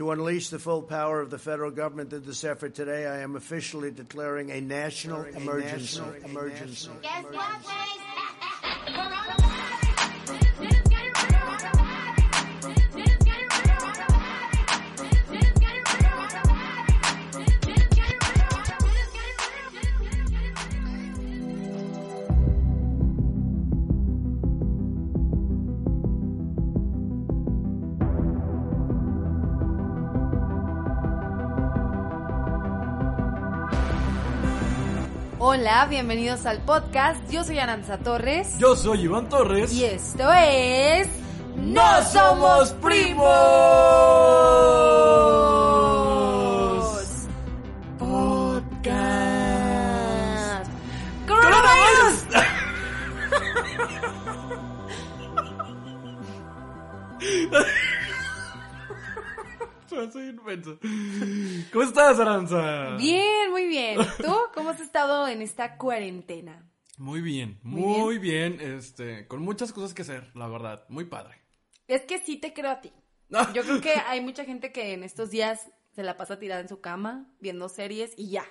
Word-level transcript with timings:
To 0.00 0.12
unleash 0.12 0.48
the 0.48 0.58
full 0.58 0.80
power 0.80 1.20
of 1.20 1.28
the 1.28 1.36
federal 1.36 1.70
government 1.70 2.14
in 2.14 2.24
this 2.24 2.42
effort 2.42 2.74
today, 2.74 3.06
I 3.06 3.18
am 3.18 3.36
officially 3.36 3.90
declaring 3.90 4.50
a 4.50 4.58
national 4.58 5.24
emergency. 5.24 6.00
emergency. 6.24 6.88
Guess 7.02 7.24
what, 7.24 8.09
Hola, 35.72 35.86
bienvenidos 35.86 36.46
al 36.46 36.58
podcast. 36.62 37.30
Yo 37.30 37.44
soy 37.44 37.60
Aranza 37.60 37.96
Torres. 37.98 38.58
Yo 38.58 38.74
soy 38.74 39.02
Iván 39.02 39.28
Torres. 39.28 39.72
Y 39.72 39.84
esto 39.84 40.28
es. 40.32 41.08
¡No 41.58 42.02
somos 42.06 42.72
primos! 42.72 43.28
Podcast. 48.00 48.90
¡Coronavirus! 51.28 52.24
¿Cómo 61.72 61.84
estás, 61.84 62.18
Aranza? 62.18 62.96
Bien, 62.96 63.50
muy 63.50 63.66
bien. 63.66 63.98
¿Tú 64.18 64.34
cómo 64.54 64.70
has 64.70 64.80
estado 64.80 65.28
en 65.28 65.42
esta 65.42 65.76
cuarentena? 65.76 66.66
Muy 66.96 67.20
bien, 67.20 67.58
Muy 67.62 67.82
muy, 67.82 68.18
bien. 68.18 68.60
este, 68.60 69.26
con 69.26 69.40
muchas 69.42 69.72
cosas 69.72 69.94
que 69.94 70.02
hacer, 70.02 70.30
la 70.34 70.48
verdad, 70.48 70.84
muy 70.88 71.04
padre. 71.06 71.36
Es 71.88 72.02
que 72.02 72.18
sí 72.18 72.36
te 72.36 72.52
creo 72.52 72.70
a 72.70 72.80
ti. 72.80 72.92
Yo 73.54 73.62
creo 73.62 73.80
que 73.80 73.92
hay 74.06 74.20
mucha 74.20 74.44
gente 74.44 74.72
que 74.72 74.92
en 74.92 75.02
estos 75.02 75.30
días 75.30 75.70
se 75.94 76.02
la 76.02 76.16
pasa 76.16 76.38
tirada 76.38 76.60
en 76.60 76.68
su 76.68 76.80
cama, 76.80 77.26
viendo 77.40 77.68
series 77.68 78.12
y 78.16 78.30
ya. 78.30 78.44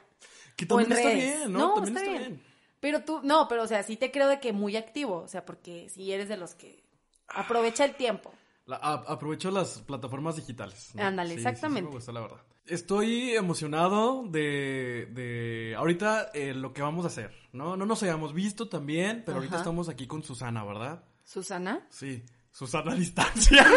Que 0.56 0.66
también 0.66 0.92
está 0.92 1.10
bien, 1.10 1.54
¿no? 1.54 1.60
No, 1.60 1.74
también 1.76 1.98
está 1.98 2.10
está, 2.10 2.20
bien. 2.20 2.34
bien. 2.34 2.50
Pero 2.80 3.04
tú, 3.04 3.22
no, 3.24 3.48
pero 3.48 3.64
o 3.64 3.68
sea, 3.68 3.84
sí 3.84 3.98
te 3.98 4.12
creo 4.12 4.28
de 4.28 4.40
que 4.40 4.52
muy 4.54 4.78
activo, 4.78 5.18
o 5.22 5.28
sea, 5.28 5.46
porque 5.46 5.90
si 5.90 6.12
eres 6.12 6.28
de 6.30 6.38
los 6.38 6.56
que 6.56 6.84
aprovecha 7.28 7.86
el 7.86 7.96
tiempo. 7.96 8.34
La- 8.70 8.76
a- 8.78 9.04
aprovecho 9.14 9.50
las 9.50 9.80
plataformas 9.80 10.36
digitales. 10.36 10.94
Ándale, 10.96 11.30
sí, 11.32 11.36
exactamente. 11.38 11.82
Sí, 11.82 11.88
me 11.88 11.92
gusta, 11.96 12.12
la 12.12 12.22
verdad. 12.22 12.38
Estoy 12.68 13.32
emocionado 13.32 14.24
de, 14.28 15.08
de 15.12 15.74
ahorita 15.76 16.30
eh, 16.36 16.54
lo 16.54 16.72
que 16.72 16.84
vamos 16.84 17.04
a 17.04 17.08
hacer, 17.08 17.34
¿no? 17.52 17.76
No 17.76 17.88
nos 17.88 18.04
hayamos 18.04 18.32
visto 18.32 18.70
también, 18.70 19.24
pero 19.26 19.38
ahorita 19.40 19.58
estamos 19.58 19.90
aquí 19.90 20.06
con 20.06 20.22
Susana, 20.22 20.64
¿verdad? 20.64 21.04
Susana. 21.24 21.88
Sí, 21.90 22.24
Susana 22.52 22.92
a 22.92 22.96
distancia. 22.96 23.66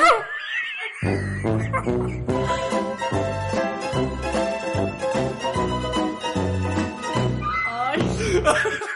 Sea, 8.16 8.55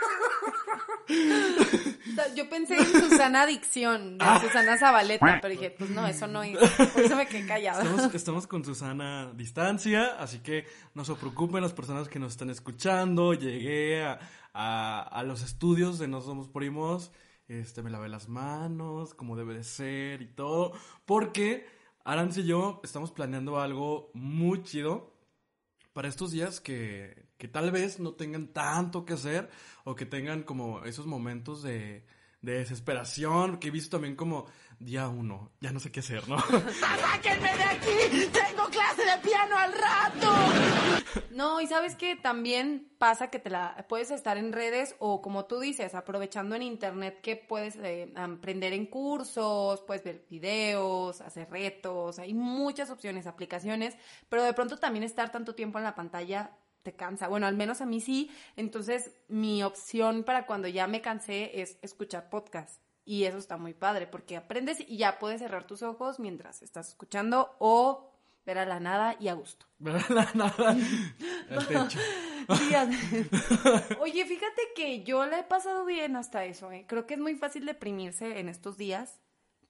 yo 2.37 2.49
pensé 2.49 2.77
en 2.77 2.85
Susana 2.87 3.43
Adicción, 3.43 4.19
Ah. 4.21 4.39
Susana 4.41 4.79
Zabaleta, 4.79 5.39
pero 5.43 5.51
dije, 5.53 5.71
pues 5.71 5.91
no, 5.91 6.07
eso 6.07 6.27
no 6.27 6.43
es. 6.43 6.57
Por 6.93 7.03
eso 7.03 7.17
me 7.17 7.27
quedé 7.27 7.47
callada. 7.47 7.83
Estamos, 7.83 8.15
estamos 8.15 8.47
con 8.47 8.65
Susana 8.65 9.23
a 9.23 9.33
distancia, 9.33 10.17
así 10.21 10.39
que 10.41 10.67
no 10.95 11.05
se 11.05 11.15
preocupen 11.15 11.63
las 11.63 11.73
personas 11.73 12.09
que 12.09 12.19
nos 12.19 12.33
están 12.33 12.51
escuchando. 12.51 13.35
Llegué 13.35 14.05
a, 14.05 14.19
a- 14.55 15.03
a 15.03 15.23
los 15.25 15.43
estudios 15.43 15.99
de 15.99 16.07
No 16.09 16.21
Somos 16.21 16.49
Primos, 16.49 17.11
este, 17.49 17.83
me 17.83 17.91
lavé 17.91 18.09
las 18.09 18.29
manos, 18.29 19.15
como 19.15 19.37
debe 19.37 19.55
de 19.55 19.65
ser 19.65 20.23
y 20.23 20.27
todo, 20.27 20.73
porque 21.05 21.67
Arance 22.05 22.41
y 22.43 22.47
yo 22.47 22.81
estamos 22.85 23.11
planeando 23.11 23.59
algo 23.61 24.11
muy 24.15 24.63
chido 24.63 25.13
para 25.93 26.09
estos 26.09 26.31
días 26.31 26.61
que, 26.61 27.27
que 27.39 27.49
tal 27.49 27.71
vez 27.71 28.01
no 28.01 28.13
tengan 28.15 28.49
tanto 28.49 29.05
que 29.05 29.15
hacer 29.15 29.49
o 29.85 29.95
que 29.95 30.07
tengan 30.07 30.43
como 30.43 30.85
esos 30.85 31.07
momentos 31.07 31.63
de, 31.63 32.05
de 32.41 32.59
desesperación, 32.59 33.59
que 33.59 33.69
he 33.69 33.71
visto 33.71 33.97
también 33.97 34.17
como 34.17 34.47
día 34.79 35.09
uno, 35.09 35.53
ya 35.61 35.73
no 35.73 35.81
sé 35.81 35.91
qué 35.91 36.01
hacer, 36.01 36.29
¿no? 36.29 36.39
¡Sáquenme 37.01 37.57
de 37.57 37.63
aquí! 37.65 38.31
¡Tengo 38.33 38.69
clase 38.69 39.05
de 39.05 39.19
piano 39.29 39.57
al 39.57 39.73
rato! 39.73 40.33
No, 41.31 41.61
y 41.61 41.67
sabes 41.67 41.95
que 41.97 42.17
también 42.17 42.91
pasa 42.99 43.29
que 43.29 43.39
te 43.39 43.51
la 43.51 43.87
puedes 43.89 44.11
estar 44.11 44.37
en 44.37 44.53
redes 44.53 44.95
o 44.99 45.23
como 45.23 45.47
tú 45.47 45.61
dices, 45.61 45.95
aprovechando 45.95 46.55
en 46.55 46.63
internet 46.63 47.21
que 47.23 47.37
puedes 47.37 47.77
eh, 47.77 48.13
aprender 48.17 48.73
en 48.73 48.87
cursos, 48.87 49.83
puedes 49.83 50.05
ver 50.05 50.27
videos, 50.29 51.21
hacer 51.21 51.51
retos, 51.51 52.19
hay 52.19 52.35
muchas 52.35 52.91
opciones, 52.91 53.27
aplicaciones, 53.27 53.97
pero 54.29 54.43
de 54.43 54.53
pronto 54.53 54.79
también 54.79 55.05
estar 55.05 55.33
tanto 55.33 55.55
tiempo 55.55 55.79
en 55.79 55.85
la 55.85 55.95
pantalla 55.95 56.57
te 56.87 56.95
cansa. 56.95 57.27
Bueno, 57.27 57.49
al 57.49 57.57
menos 57.57 57.81
a 57.81 57.87
mí 57.87 58.01
sí. 58.01 58.31
Entonces, 58.55 59.11
mi 59.27 59.65
opción 59.65 60.23
para 60.23 60.47
cuando 60.47 60.69
ya 60.69 60.87
me 60.87 61.01
cansé 61.01 61.61
es 61.61 61.79
escuchar 61.83 62.31
podcast. 62.31 62.81
Y 63.05 63.25
eso 63.25 63.39
está 63.39 63.57
muy 63.57 63.75
padre 63.75 64.07
porque 64.07 64.37
aprendes 64.37 64.79
y 64.87 64.97
ya 64.97 65.19
puedes 65.19 65.41
cerrar 65.41 65.67
tus 65.67 65.83
ojos 65.83 66.21
mientras 66.21 66.63
estás 66.63 66.89
escuchando 66.89 67.57
o 67.59 68.09
ver 68.45 68.59
a 68.59 68.67
la 68.67 68.79
nada 68.79 69.17
y 69.19 69.27
a 69.27 69.35
gusto. 69.35 69.67
¿Verdad? 69.81 70.33
Nada. 70.35 70.77
El 71.51 71.67
techo. 71.67 71.99
Días. 72.69 72.89
Oye, 74.01 74.25
fíjate 74.25 74.63
que 74.77 75.03
yo 75.03 75.27
la 75.27 75.41
he 75.41 75.45
pasado 75.45 75.85
bien 75.85 76.15
hasta 76.15 76.45
eso, 76.45 76.71
¿eh? 76.71 76.85
Creo 76.87 77.05
que 77.05 77.15
es 77.15 77.21
muy 77.21 77.35
fácil 77.35 77.67
deprimirse 77.67 78.39
en 78.39 78.49
estos 78.49 78.77
días, 78.77 79.21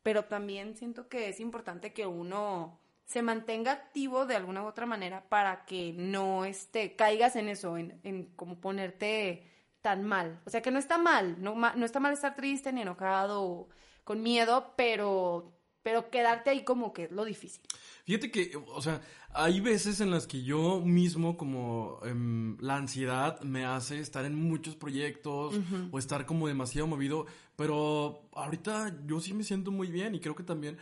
pero 0.03 0.27
también 0.27 0.77
siento 0.77 1.09
que 1.09 1.31
es 1.31 1.41
importante 1.41 1.95
que 1.95 2.07
uno 2.07 2.79
se 3.07 3.23
mantenga 3.23 3.73
activo 3.73 4.27
de 4.27 4.37
alguna 4.37 4.63
u 4.63 4.67
otra 4.67 4.85
manera 4.85 5.29
para 5.29 5.65
que 5.65 5.95
no 5.97 6.45
este, 6.45 6.95
caigas 6.97 7.37
en 7.37 7.49
eso, 7.49 7.79
en, 7.79 7.99
en 8.03 8.25
como 8.37 8.61
ponerte 8.61 9.47
tan 9.81 10.03
mal. 10.05 10.41
O 10.45 10.51
sea, 10.51 10.61
que 10.61 10.73
no 10.73 10.79
está 10.79 10.99
mal, 10.99 11.37
no, 11.41 11.55
ma- 11.55 11.75
no 11.77 11.87
está 11.87 12.01
mal 12.01 12.13
estar 12.13 12.35
triste 12.35 12.73
ni 12.73 12.83
enojado 12.83 13.43
o 13.43 13.69
con 14.03 14.23
miedo, 14.23 14.75
pero, 14.77 15.53
pero 15.83 16.11
quedarte 16.11 16.51
ahí 16.51 16.65
como 16.65 16.93
que 16.93 17.05
es 17.05 17.13
lo 17.13 17.25
difícil. 17.25 17.63
Fíjate 18.05 18.31
que, 18.33 18.57
o 18.57 18.83
sea, 18.83 19.01
hay 19.33 19.61
veces 19.61 20.01
en 20.01 20.11
las 20.11 20.27
que 20.27 20.43
yo 20.43 20.81
mismo, 20.81 21.37
como 21.37 22.01
em, 22.05 22.57
la 22.61 22.77
ansiedad 22.77 23.41
me 23.43 23.65
hace 23.65 24.01
estar 24.01 24.25
en 24.25 24.35
muchos 24.35 24.75
proyectos 24.75 25.55
o 25.93 25.99
estar 25.99 26.27
como 26.27 26.49
demasiado 26.49 26.87
movido, 26.89 27.27
pero 27.55 28.29
ahorita 28.33 28.97
yo 29.07 29.21
sí 29.21 29.33
me 29.35 29.45
siento 29.45 29.71
muy 29.71 29.89
bien 29.89 30.15
y 30.17 30.21
creo 30.21 30.35
que 30.35 30.43
también, 30.45 30.79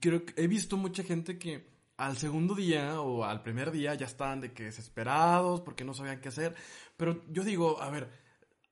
creo 0.00 0.24
que 0.24 0.34
he 0.42 0.46
visto 0.46 0.76
mucha 0.76 1.02
gente 1.02 1.38
que 1.38 1.70
al 1.96 2.16
segundo 2.16 2.54
día 2.54 3.00
o 3.00 3.24
al 3.24 3.42
primer 3.42 3.70
día 3.70 3.94
ya 3.94 4.06
están 4.06 4.40
de 4.40 4.52
que 4.52 4.64
desesperados 4.64 5.60
porque 5.60 5.84
no 5.84 5.94
sabían 5.94 6.20
qué 6.20 6.28
hacer, 6.28 6.54
pero 6.96 7.22
yo 7.28 7.44
digo, 7.44 7.80
a 7.80 7.90
ver, 7.90 8.08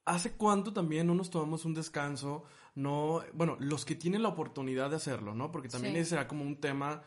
¿Hace 0.07 0.33
cuánto 0.33 0.73
también 0.73 1.07
no 1.07 1.15
nos 1.15 1.31
tomamos 1.31 1.65
un 1.65 1.75
descanso? 1.75 2.43
No, 2.75 3.23
bueno, 3.33 3.57
los 3.61 3.85
que 3.85 3.95
tienen 3.95 4.23
la 4.23 4.31
oportunidad 4.31 4.91
de 4.91 4.97
hacerlo, 4.97 5.35
¿no? 5.35 5.53
Porque 5.53 5.69
también 5.69 5.95
Sí. 5.95 6.01
ese 6.01 6.11
será 6.11 6.27
como 6.27 6.43
un 6.43 6.59
tema 6.59 7.03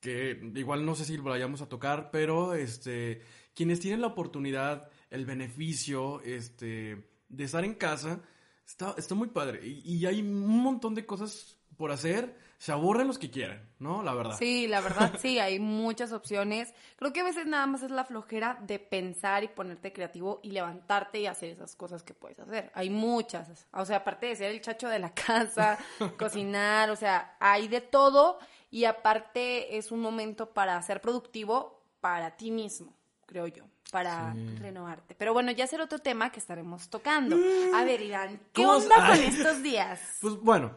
que 0.00 0.52
igual 0.54 0.84
no 0.84 0.94
sé 0.94 1.04
si 1.06 1.16
lo 1.16 1.24
vayamos 1.24 1.62
a 1.62 1.68
tocar, 1.68 2.10
pero 2.12 2.54
este, 2.54 3.22
quienes 3.54 3.80
tienen 3.80 4.00
la 4.00 4.08
oportunidad, 4.08 4.88
el 5.10 5.24
beneficio, 5.24 6.20
este, 6.20 7.08
de 7.28 7.44
estar 7.44 7.64
en 7.64 7.74
casa, 7.74 8.20
está, 8.64 8.94
está 8.96 9.16
muy 9.16 9.28
padre. 9.28 9.66
Y, 9.66 9.96
y 9.96 10.06
hay 10.06 10.20
un 10.20 10.62
montón 10.62 10.94
de 10.94 11.04
cosas 11.06 11.56
por 11.76 11.90
hacer. 11.90 12.36
Se 12.58 12.72
aburren 12.72 13.06
los 13.06 13.18
que 13.18 13.30
quieren, 13.30 13.60
¿no? 13.78 14.02
La 14.02 14.14
verdad. 14.14 14.36
Sí, 14.38 14.66
la 14.66 14.80
verdad, 14.80 15.14
sí, 15.20 15.38
hay 15.38 15.58
muchas 15.58 16.12
opciones. 16.12 16.72
Creo 16.96 17.12
que 17.12 17.20
a 17.20 17.24
veces 17.24 17.46
nada 17.46 17.66
más 17.66 17.82
es 17.82 17.90
la 17.90 18.04
flojera 18.04 18.58
de 18.62 18.78
pensar 18.78 19.44
y 19.44 19.48
ponerte 19.48 19.92
creativo 19.92 20.40
y 20.42 20.50
levantarte 20.50 21.20
y 21.20 21.26
hacer 21.26 21.50
esas 21.50 21.76
cosas 21.76 22.02
que 22.02 22.14
puedes 22.14 22.38
hacer. 22.40 22.70
Hay 22.74 22.90
muchas. 22.90 23.66
O 23.72 23.84
sea, 23.84 23.98
aparte 23.98 24.26
de 24.26 24.36
ser 24.36 24.50
el 24.50 24.60
chacho 24.60 24.88
de 24.88 24.98
la 24.98 25.12
casa, 25.12 25.78
cocinar, 26.18 26.90
o 26.90 26.96
sea, 26.96 27.36
hay 27.40 27.68
de 27.68 27.80
todo. 27.80 28.38
y 28.70 28.84
aparte 28.84 29.76
es 29.76 29.92
un 29.92 30.00
momento 30.00 30.50
para 30.50 30.80
ser 30.82 31.00
productivo 31.00 31.82
para 32.00 32.36
ti 32.36 32.50
mismo, 32.50 32.94
creo 33.26 33.46
yo, 33.46 33.64
para 33.90 34.34
renovarte. 34.60 35.14
Pero 35.14 35.32
bueno, 35.32 35.50
ya 35.52 35.66
será 35.66 35.84
otro 35.84 35.98
tema 35.98 36.30
que 36.30 36.38
estaremos 36.40 36.88
tocando. 36.88 37.36
A 37.74 37.84
ver, 37.84 38.00
Irán, 38.00 38.38
¿qué 38.52 38.62
¿Cómo 38.62 38.76
onda 38.76 39.08
con 39.08 39.18
estos 39.18 39.62
días? 39.62 40.00
Pues 40.20 40.36
bueno, 40.36 40.76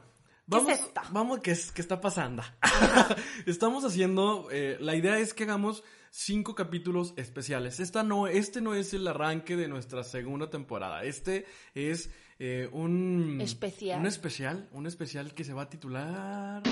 vamos, 0.50 0.72
es 0.72 0.80
esto? 0.82 1.02
vamos, 1.12 1.40
¿qué, 1.40 1.52
es, 1.52 1.72
qué 1.72 1.82
está 1.82 2.02
pasando? 2.02 2.44
Estamos 3.46 3.86
haciendo, 3.86 4.48
eh, 4.52 4.78
la 4.80 4.96
idea 4.96 5.18
es 5.18 5.34
que 5.34 5.44
hagamos 5.44 5.84
cinco 6.12 6.56
capítulos 6.56 7.14
especiales. 7.18 7.80
Esta 7.80 8.04
no, 8.04 8.28
este 8.28 8.62
no 8.62 8.74
es 8.74 8.94
el 8.94 9.08
arranque 9.08 9.56
de 9.56 9.68
nuestra 9.68 10.04
segunda 10.04 10.50
temporada. 10.50 11.04
Este 11.04 11.46
es 11.76 12.10
eh, 12.40 12.70
un... 12.72 13.40
Especial. 13.42 14.00
Un 14.00 14.06
especial, 14.08 14.70
un 14.72 14.88
especial 14.88 15.34
que 15.34 15.44
se 15.44 15.54
va 15.54 15.64
a 15.64 15.70
titular... 15.70 16.64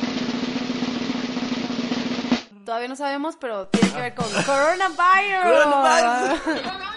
Todavía 2.66 2.90
no 2.90 2.98
sabemos, 2.98 3.38
pero 3.38 3.70
tiene 3.70 3.90
que 3.92 4.02
ver 4.02 4.14
con 4.14 4.26
coronavirus. 4.46 5.42
Coronavirus. 5.42 6.72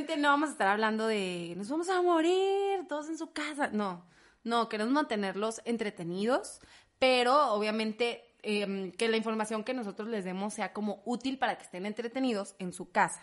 Obviamente 0.00 0.16
no 0.22 0.28
vamos 0.28 0.48
a 0.48 0.52
estar 0.52 0.68
hablando 0.68 1.06
de 1.06 1.52
nos 1.58 1.68
vamos 1.68 1.90
a 1.90 2.00
morir 2.00 2.86
todos 2.88 3.10
en 3.10 3.18
su 3.18 3.32
casa. 3.32 3.68
No, 3.70 4.06
no, 4.44 4.66
queremos 4.70 4.94
mantenerlos 4.94 5.60
entretenidos, 5.66 6.60
pero 6.98 7.52
obviamente 7.52 8.22
em, 8.42 8.92
que 8.92 9.08
la 9.08 9.18
información 9.18 9.62
que 9.62 9.74
nosotros 9.74 10.08
les 10.08 10.24
demos 10.24 10.54
sea 10.54 10.72
como 10.72 11.02
útil 11.04 11.38
para 11.38 11.58
que 11.58 11.64
estén 11.64 11.84
entretenidos 11.84 12.54
en 12.58 12.72
su 12.72 12.90
casa. 12.90 13.20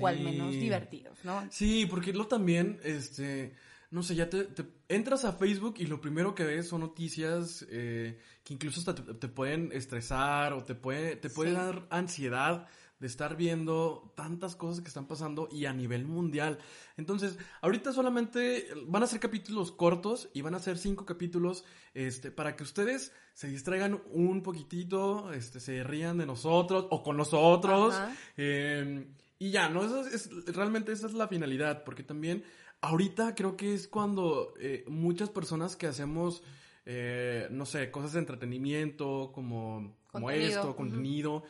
O 0.00 0.08
al 0.08 0.18
menos 0.18 0.50
divertidos, 0.54 1.24
¿no? 1.24 1.46
Sí, 1.52 1.86
porque 1.86 2.12
lo 2.12 2.26
también, 2.26 2.80
este, 2.82 3.54
no 3.92 4.02
sé, 4.02 4.16
ya 4.16 4.28
te, 4.28 4.42
te 4.44 4.64
entras 4.88 5.24
a 5.24 5.32
Facebook 5.34 5.76
y 5.78 5.86
lo 5.86 6.00
primero 6.00 6.34
que 6.34 6.42
ves 6.44 6.68
son 6.68 6.80
noticias 6.80 7.64
eh, 7.70 8.18
que 8.42 8.54
incluso 8.54 8.80
hasta 8.80 8.94
te, 8.96 9.14
te 9.14 9.28
pueden 9.28 9.70
estresar 9.72 10.52
o 10.52 10.64
te 10.64 10.74
puede, 10.74 11.14
te 11.14 11.30
puede 11.30 11.50
Sí. 11.50 11.56
dar 11.56 11.86
ansiedad 11.90 12.66
de 13.00 13.06
estar 13.06 13.36
viendo 13.36 14.12
tantas 14.16 14.56
cosas 14.56 14.80
que 14.82 14.88
están 14.88 15.06
pasando 15.06 15.48
y 15.52 15.66
a 15.66 15.72
nivel 15.72 16.04
mundial. 16.06 16.58
Entonces, 16.96 17.38
ahorita 17.62 17.92
solamente 17.92 18.66
van 18.86 19.02
a 19.02 19.06
ser 19.06 19.20
capítulos 19.20 19.70
cortos 19.70 20.28
y 20.34 20.40
van 20.42 20.54
a 20.54 20.58
ser 20.58 20.78
cinco 20.78 21.06
capítulos, 21.06 21.64
este, 21.94 22.30
para 22.32 22.56
que 22.56 22.64
ustedes 22.64 23.12
se 23.34 23.48
distraigan 23.48 24.02
un 24.10 24.42
poquitito, 24.42 25.32
este, 25.32 25.60
se 25.60 25.84
rían 25.84 26.18
de 26.18 26.26
nosotros 26.26 26.86
o 26.90 27.02
con 27.04 27.16
nosotros. 27.16 27.94
Eh, 28.36 29.06
y 29.38 29.50
ya, 29.50 29.68
¿no? 29.68 29.84
Eso 29.84 30.04
es, 30.06 30.26
es- 30.26 30.54
realmente 30.54 30.90
esa 30.90 31.06
es 31.06 31.12
la 31.14 31.28
finalidad, 31.28 31.84
porque 31.84 32.02
también 32.02 32.42
ahorita 32.80 33.34
creo 33.36 33.56
que 33.56 33.74
es 33.74 33.86
cuando 33.86 34.54
eh, 34.58 34.84
muchas 34.88 35.30
personas 35.30 35.76
que 35.76 35.86
hacemos, 35.86 36.42
eh, 36.84 37.46
no 37.50 37.64
sé, 37.64 37.92
cosas 37.92 38.14
de 38.14 38.18
entretenimiento, 38.20 39.30
como, 39.32 39.96
como 40.10 40.26
Contenido, 40.26 40.48
esto, 40.48 40.76
contenido, 40.76 41.42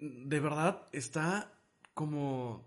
de 0.00 0.40
verdad 0.40 0.82
está 0.92 1.52
como 1.94 2.66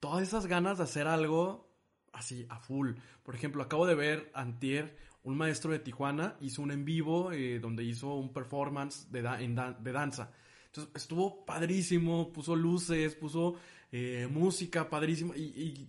todas 0.00 0.22
esas 0.22 0.46
ganas 0.46 0.78
de 0.78 0.84
hacer 0.84 1.06
algo 1.06 1.68
así 2.12 2.46
a 2.48 2.58
full. 2.58 2.92
Por 3.22 3.34
ejemplo, 3.34 3.62
acabo 3.62 3.86
de 3.86 3.94
ver 3.94 4.30
antier 4.34 4.96
un 5.22 5.36
maestro 5.36 5.72
de 5.72 5.78
Tijuana 5.78 6.36
hizo 6.40 6.60
un 6.62 6.70
en 6.70 6.84
vivo 6.84 7.32
eh, 7.32 7.58
donde 7.58 7.82
hizo 7.84 8.14
un 8.14 8.32
performance 8.32 9.10
de, 9.10 9.22
da- 9.22 9.40
en 9.40 9.54
dan- 9.54 9.82
de 9.82 9.92
danza. 9.92 10.30
Entonces 10.66 10.92
estuvo 10.94 11.44
padrísimo, 11.46 12.32
puso 12.32 12.54
luces, 12.56 13.14
puso 13.14 13.54
eh, 13.90 14.28
música 14.30 14.90
padrísimo. 14.90 15.34
Y, 15.34 15.40
y 15.42 15.88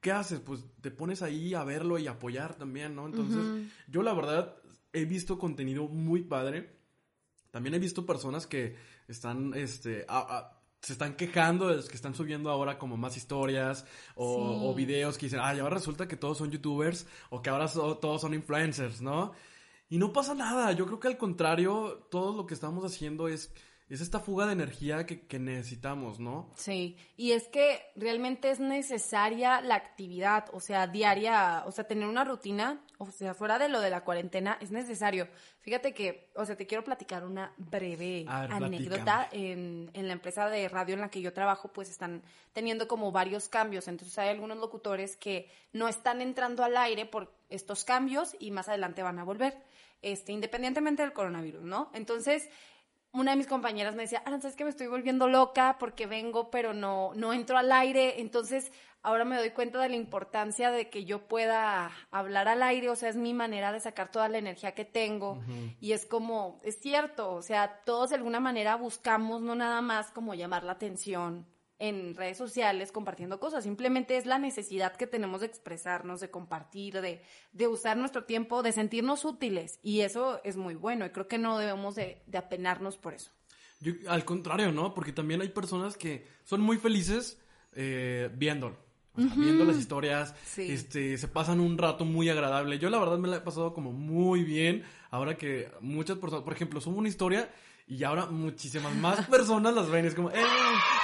¿qué 0.00 0.12
haces? 0.12 0.38
Pues 0.40 0.64
te 0.80 0.90
pones 0.92 1.22
ahí 1.22 1.54
a 1.54 1.64
verlo 1.64 1.98
y 1.98 2.06
apoyar 2.06 2.54
también, 2.54 2.94
¿no? 2.94 3.06
Entonces, 3.06 3.40
yo 3.88 4.02
la 4.02 4.12
verdad 4.14 4.54
he 4.92 5.04
visto 5.06 5.38
contenido 5.38 5.88
muy 5.88 6.22
padre. 6.22 6.70
También 7.50 7.74
he 7.74 7.78
visto 7.78 8.06
personas 8.06 8.46
que 8.46 8.76
están, 9.12 9.52
este, 9.54 10.04
a- 10.08 10.18
a- 10.38 10.58
se 10.80 10.94
están 10.94 11.14
quejando 11.14 11.68
de 11.68 11.76
los 11.76 11.88
que 11.88 11.94
están 11.94 12.14
subiendo 12.14 12.50
ahora 12.50 12.76
como 12.78 12.96
más 12.96 13.16
historias 13.16 13.84
o, 14.16 14.34
Sí. 14.36 14.58
o 14.66 14.74
videos 14.74 15.16
que 15.16 15.26
dicen, 15.26 15.38
ay, 15.42 15.60
ahora 15.60 15.76
resulta 15.76 16.08
que 16.08 16.16
todos 16.16 16.38
son 16.38 16.50
youtubers 16.50 17.06
o 17.30 17.40
que 17.40 17.50
ahora 17.50 17.68
so- 17.68 17.98
todos 17.98 18.20
son 18.20 18.34
influencers, 18.34 19.00
¿no? 19.00 19.32
Y 19.88 19.98
no 19.98 20.12
pasa 20.12 20.34
nada, 20.34 20.72
yo 20.72 20.86
creo 20.86 20.98
que 20.98 21.06
al 21.08 21.18
contrario, 21.18 22.08
todo 22.10 22.34
lo 22.36 22.46
que 22.46 22.54
estamos 22.54 22.84
haciendo 22.84 23.28
es, 23.28 23.52
es 23.92 24.00
esta 24.00 24.20
fuga 24.20 24.46
de 24.46 24.54
energía 24.54 25.04
que, 25.04 25.26
que 25.26 25.38
necesitamos, 25.38 26.18
¿no? 26.18 26.50
Sí, 26.56 26.96
y 27.14 27.32
es 27.32 27.46
que 27.48 27.82
realmente 27.94 28.50
es 28.50 28.58
necesaria 28.58 29.60
la 29.60 29.74
actividad, 29.74 30.46
o 30.54 30.60
sea, 30.60 30.86
diaria, 30.86 31.62
o 31.66 31.72
sea, 31.72 31.84
tener 31.84 32.08
una 32.08 32.24
rutina, 32.24 32.80
o 32.96 33.10
sea, 33.10 33.34
fuera 33.34 33.58
de 33.58 33.68
lo 33.68 33.82
de 33.82 33.90
la 33.90 34.02
cuarentena, 34.02 34.56
es 34.62 34.70
necesario. 34.70 35.28
Fíjate 35.60 35.92
que, 35.92 36.30
o 36.36 36.46
sea, 36.46 36.56
te 36.56 36.66
quiero 36.66 36.84
platicar 36.84 37.26
una 37.26 37.52
breve 37.58 38.24
ver, 38.24 38.52
anécdota. 38.52 39.28
En, 39.30 39.90
en 39.92 40.06
la 40.06 40.14
empresa 40.14 40.48
de 40.48 40.70
radio 40.70 40.94
en 40.94 41.02
la 41.02 41.10
que 41.10 41.20
yo 41.20 41.34
trabajo, 41.34 41.70
pues 41.70 41.90
están 41.90 42.22
teniendo 42.54 42.88
como 42.88 43.12
varios 43.12 43.50
cambios, 43.50 43.88
entonces 43.88 44.18
hay 44.18 44.30
algunos 44.30 44.56
locutores 44.56 45.16
que 45.16 45.50
no 45.74 45.86
están 45.86 46.22
entrando 46.22 46.64
al 46.64 46.78
aire 46.78 47.04
por 47.04 47.30
estos 47.50 47.84
cambios 47.84 48.36
y 48.40 48.52
más 48.52 48.68
adelante 48.68 49.02
van 49.02 49.18
a 49.18 49.24
volver, 49.24 49.54
este, 50.00 50.32
independientemente 50.32 51.02
del 51.02 51.12
coronavirus, 51.12 51.62
¿no? 51.62 51.90
Entonces, 51.92 52.48
una 53.12 53.32
de 53.32 53.36
mis 53.36 53.46
compañeras 53.46 53.94
me 53.94 54.02
decía, 54.02 54.22
ah, 54.24 54.38
¿sabes 54.40 54.56
que 54.56 54.64
me 54.64 54.70
estoy 54.70 54.86
volviendo 54.86 55.28
loca 55.28 55.76
porque 55.78 56.06
vengo 56.06 56.50
pero 56.50 56.72
no, 56.72 57.12
no 57.14 57.32
entro 57.32 57.58
al 57.58 57.70
aire? 57.70 58.20
Entonces, 58.20 58.72
ahora 59.02 59.24
me 59.24 59.36
doy 59.36 59.50
cuenta 59.50 59.80
de 59.80 59.90
la 59.90 59.96
importancia 59.96 60.70
de 60.70 60.88
que 60.88 61.04
yo 61.04 61.28
pueda 61.28 61.90
hablar 62.10 62.48
al 62.48 62.62
aire, 62.62 62.88
o 62.88 62.96
sea, 62.96 63.10
es 63.10 63.16
mi 63.16 63.34
manera 63.34 63.70
de 63.70 63.80
sacar 63.80 64.10
toda 64.10 64.28
la 64.28 64.38
energía 64.38 64.74
que 64.74 64.86
tengo. 64.86 65.42
Y 65.80 65.92
es 65.92 66.06
como, 66.06 66.58
es 66.62 66.80
cierto, 66.80 67.34
o 67.34 67.42
sea, 67.42 67.82
todos 67.84 68.10
de 68.10 68.16
alguna 68.16 68.40
manera 68.40 68.76
buscamos 68.76 69.42
no 69.42 69.54
nada 69.54 69.82
más 69.82 70.10
como 70.10 70.34
llamar 70.34 70.64
la 70.64 70.72
atención 70.72 71.46
en 71.82 72.14
redes 72.14 72.38
sociales 72.38 72.92
compartiendo 72.92 73.40
cosas, 73.40 73.64
simplemente 73.64 74.16
es 74.16 74.24
la 74.24 74.38
necesidad 74.38 74.94
que 74.96 75.06
tenemos 75.08 75.40
de 75.40 75.48
expresarnos, 75.48 76.20
de 76.20 76.30
compartir, 76.30 77.00
de, 77.00 77.22
de 77.52 77.66
usar 77.66 77.96
nuestro 77.96 78.24
tiempo, 78.24 78.62
de 78.62 78.70
sentirnos 78.72 79.24
útiles 79.24 79.80
y 79.82 80.00
eso 80.02 80.40
es 80.44 80.56
muy 80.56 80.74
bueno 80.76 81.04
y 81.04 81.10
creo 81.10 81.26
que 81.26 81.38
no 81.38 81.58
debemos 81.58 81.94
de, 81.96 82.22
de 82.26 82.38
apenarnos 82.38 82.96
por 82.98 83.14
eso. 83.14 83.32
Yo, 83.80 83.94
al 84.08 84.24
contrario, 84.24 84.70
¿no? 84.70 84.94
Porque 84.94 85.12
también 85.12 85.40
hay 85.40 85.48
personas 85.48 85.96
que 85.96 86.24
son 86.44 86.60
muy 86.60 86.76
felices 86.78 87.38
eh, 87.74 88.30
viéndolo. 88.34 88.76
O 89.14 89.20
sea, 89.20 89.34
Viendo 89.36 89.64
las 89.64 89.76
historias, 89.76 90.34
Sí. 90.44 90.70
este, 90.72 91.18
se 91.18 91.28
pasan 91.28 91.60
un 91.60 91.76
rato 91.76 92.04
muy 92.06 92.28
agradable. 92.30 92.78
Yo 92.78 92.88
la 92.90 92.98
verdad 92.98 93.18
me 93.18 93.28
la 93.28 93.38
he 93.38 93.40
pasado 93.40 93.74
como 93.74 93.92
muy 93.92 94.42
bien. 94.44 94.84
Ahora 95.10 95.36
que 95.36 95.68
muchas 95.80 96.16
personas, 96.18 96.44
por 96.44 96.54
ejemplo, 96.54 96.80
subo 96.80 96.96
una 96.96 97.08
historia 97.08 97.50
y 97.86 98.04
ahora 98.04 98.26
muchísimas 98.26 98.94
más 98.94 99.26
personas 99.26 99.74
las 99.74 99.88
ven. 99.90 100.06
Es 100.06 100.14
como, 100.14 100.30
¡eh! 100.30 100.42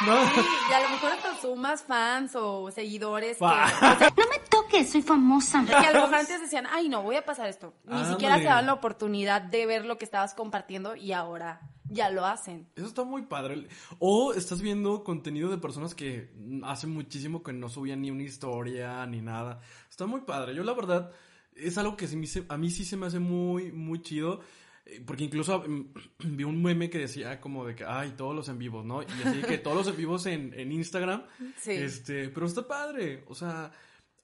¿No? 0.07 0.17
Sí, 0.35 0.41
y 0.71 0.73
a 0.73 0.81
lo 0.83 0.89
mejor 0.91 1.13
hasta 1.13 1.41
sumas 1.41 1.83
fans 1.83 2.35
o 2.37 2.71
seguidores 2.71 3.33
que, 3.39 3.45
Fa- 3.45 3.67
o 3.95 3.99
sea, 3.99 4.11
No 4.17 4.25
me 4.31 4.39
toques, 4.49 4.91
soy 4.91 5.03
famosa. 5.03 5.65
que 5.67 5.75
a 5.75 5.93
lo 5.93 6.01
mejor 6.03 6.15
antes 6.15 6.41
decían, 6.41 6.67
ay, 6.71 6.89
no, 6.89 7.03
voy 7.03 7.17
a 7.17 7.25
pasar 7.25 7.49
esto. 7.49 7.75
Ni 7.85 7.93
Ándale. 7.95 8.13
siquiera 8.13 8.39
se 8.39 8.45
daban 8.45 8.67
la 8.67 8.73
oportunidad 8.75 9.43
de 9.43 9.67
ver 9.67 9.85
lo 9.85 9.99
que 9.99 10.05
estabas 10.05 10.35
compartiendo 10.35 10.95
y 10.97 11.13
ahora 11.13 11.61
ya 11.91 12.11
lo 12.11 12.25
hacen. 12.27 12.69
Eso 12.77 12.87
está 12.87 13.03
muy 13.05 13.23
padre. 13.23 13.67
O 13.99 14.33
estás 14.35 14.61
viendo 14.61 15.03
contenido 15.05 15.49
de 15.51 15.59
personas 15.59 15.95
que 15.95 16.31
hace 16.63 16.87
muchísimo 16.87 17.43
que 17.43 17.53
no 17.53 17.69
subían 17.69 18.03
ni 18.03 18.11
una 18.11 18.23
historia 18.23 19.05
ni 19.07 19.21
nada. 19.23 19.61
Está 19.91 20.07
muy 20.07 20.21
padre. 20.21 20.55
Yo 20.55 20.63
la 20.65 20.75
verdad 20.75 21.11
es 21.57 21.77
algo 21.79 21.97
que 21.97 22.07
se 22.07 22.17
me 22.17 22.25
hice- 22.25 22.45
a 22.49 22.57
mí 22.57 22.71
sí 22.71 22.85
se 22.85 22.97
me 22.97 23.07
hace 23.07 23.19
muy, 23.19 23.73
muy 23.73 24.01
chido. 24.03 24.41
Eh, 24.89 25.03
Porque 25.05 25.25
incluso 25.25 25.65
vi 26.25 26.45
un 26.45 26.63
meme 26.63 26.91
que 26.91 26.99
decía 26.99 27.41
como 27.41 27.67
de 27.67 27.75
que, 27.75 27.85
ay, 27.85 28.15
todos 28.17 28.35
los 28.35 28.49
en 28.49 28.59
vivos, 28.59 28.85
¿no? 28.85 29.03
Y 29.03 29.07
así 29.25 29.43
que 29.43 29.59
todos 29.59 29.77
los 29.77 29.89
en 29.89 29.97
vivos 29.97 30.27
en, 30.27 30.55
en 30.55 30.73
Instagram. 30.73 31.25
Sí. 31.59 31.73
Este, 31.73 32.29
pero 32.29 32.47
está 32.47 32.67
padre. 32.67 33.25
O 33.27 33.35
sea, 33.35 33.73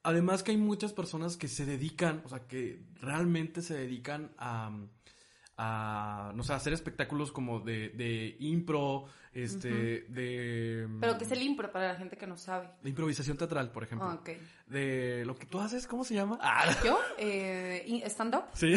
además 0.02 0.42
que 0.42 0.52
hay 0.52 0.56
muchas 0.56 0.92
personas 0.92 1.37
que 1.37 1.49
se 1.49 1.66
dedican, 1.66 2.23
o 2.25 2.28
sea, 2.28 2.47
que 2.47 2.80
realmente 3.00 3.61
se 3.62 3.75
dedican 3.75 4.30
a, 4.38 4.71
a 5.56 6.32
no 6.34 6.42
sé, 6.42 6.52
a 6.52 6.56
hacer 6.56 6.73
espectáculos 6.73 7.30
como 7.30 7.61
de, 7.61 7.90
de 7.90 8.37
impro, 8.40 9.04
este, 9.32 10.04
de... 10.08 10.88
Pero 11.00 11.16
que 11.18 11.25
es 11.25 11.30
el 11.32 11.42
impro 11.42 11.70
para 11.70 11.88
la 11.88 11.94
gente 11.96 12.16
que 12.16 12.26
no 12.26 12.37
sabe. 12.37 12.68
De 12.82 12.88
improvisación 12.90 13.37
teatral, 13.37 13.70
por 13.70 13.84
ejemplo. 13.84 14.08
Ah. 14.08 14.20
De 14.66 15.25
lo 15.25 15.37
que 15.37 15.46
tú 15.46 15.61
haces, 15.61 15.87
¿cómo 15.87 16.04
se 16.04 16.14
llama? 16.14 16.38
Ah, 16.40 16.64
¿Yo? 16.84 16.99
Eh, 17.18 18.02
¿Stand-up? 18.06 18.44
sí. 18.54 18.75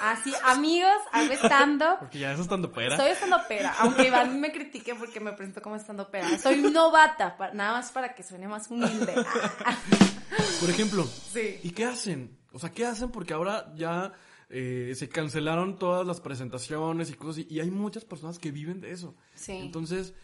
Así, 0.00 0.32
amigos, 0.44 0.92
hago 1.12 1.32
stand-up. 1.32 1.98
Porque 1.98 2.18
ya 2.20 2.32
es 2.32 2.46
tanto 2.48 2.70
pera. 2.70 2.96
Soy 2.96 3.10
stand-upera, 3.12 3.74
aunque 3.80 4.06
Iván 4.06 4.40
me 4.40 4.52
critique 4.52 4.94
porque 4.94 5.18
me 5.20 5.32
presento 5.32 5.60
como 5.60 5.76
stand-upera. 5.76 6.38
Soy 6.38 6.62
novata, 6.62 7.36
pa- 7.36 7.52
nada 7.52 7.72
más 7.72 7.90
para 7.90 8.14
que 8.14 8.22
suene 8.22 8.46
más 8.46 8.70
humilde. 8.70 9.14
Por 10.60 10.70
ejemplo. 10.70 11.04
Sí. 11.04 11.58
¿Y 11.62 11.70
qué 11.70 11.84
hacen? 11.84 12.36
O 12.52 12.58
sea, 12.58 12.70
¿qué 12.70 12.86
hacen? 12.86 13.10
Porque 13.10 13.34
ahora 13.34 13.72
ya 13.74 14.12
eh, 14.48 14.92
se 14.96 15.08
cancelaron 15.08 15.78
todas 15.78 16.06
las 16.06 16.20
presentaciones 16.20 17.10
y 17.10 17.14
cosas. 17.14 17.44
Y, 17.48 17.54
y 17.54 17.60
hay 17.60 17.70
muchas 17.70 18.04
personas 18.04 18.38
que 18.38 18.50
viven 18.50 18.80
de 18.80 18.92
eso. 18.92 19.14
Sí. 19.34 19.52
Entonces, 19.52 20.14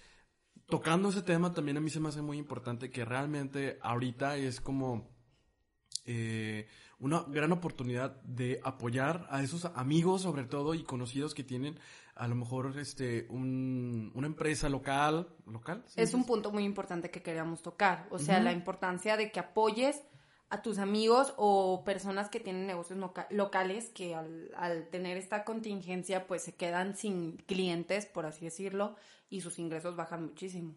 tocando 0.66 1.10
ese 1.10 1.22
tema 1.22 1.52
también 1.52 1.76
a 1.76 1.80
mí 1.80 1.90
se 1.90 2.00
me 2.00 2.08
hace 2.08 2.22
muy 2.22 2.38
importante 2.38 2.90
que 2.90 3.04
realmente 3.04 3.78
ahorita 3.82 4.36
es 4.36 4.60
como 4.60 5.14
eh, 6.06 6.66
una 6.98 7.22
gran 7.28 7.52
oportunidad 7.52 8.22
de 8.22 8.60
apoyar 8.62 9.26
a 9.30 9.42
esos 9.42 9.64
amigos, 9.66 10.22
sobre 10.22 10.44
todo, 10.44 10.74
y 10.74 10.84
conocidos 10.84 11.34
que 11.34 11.44
tienen 11.44 11.78
a 12.14 12.28
lo 12.28 12.34
mejor 12.34 12.78
este 12.78 13.26
un, 13.28 14.12
una 14.14 14.26
empresa 14.26 14.68
local. 14.68 15.28
¿Local? 15.46 15.84
¿Sí 15.86 16.00
es 16.00 16.14
un 16.14 16.24
punto 16.24 16.52
muy 16.52 16.64
importante 16.64 17.10
que 17.10 17.22
queríamos 17.22 17.62
tocar. 17.62 18.06
O 18.10 18.18
sea, 18.18 18.40
la 18.40 18.52
importancia 18.52 19.16
de 19.16 19.30
que 19.30 19.40
apoyes 19.40 20.00
a 20.50 20.62
tus 20.62 20.78
amigos 20.78 21.34
o 21.36 21.82
personas 21.84 22.28
que 22.28 22.40
tienen 22.40 22.66
negocios 22.66 22.98
locales 23.30 23.88
que 23.88 24.14
al, 24.14 24.50
al, 24.56 24.88
tener 24.88 25.16
esta 25.16 25.44
contingencia 25.44 26.26
pues 26.26 26.42
se 26.42 26.54
quedan 26.54 26.96
sin 26.96 27.38
clientes, 27.38 28.06
por 28.06 28.26
así 28.26 28.44
decirlo, 28.44 28.96
y 29.28 29.40
sus 29.40 29.58
ingresos 29.58 29.96
bajan 29.96 30.24
muchísimo. 30.24 30.76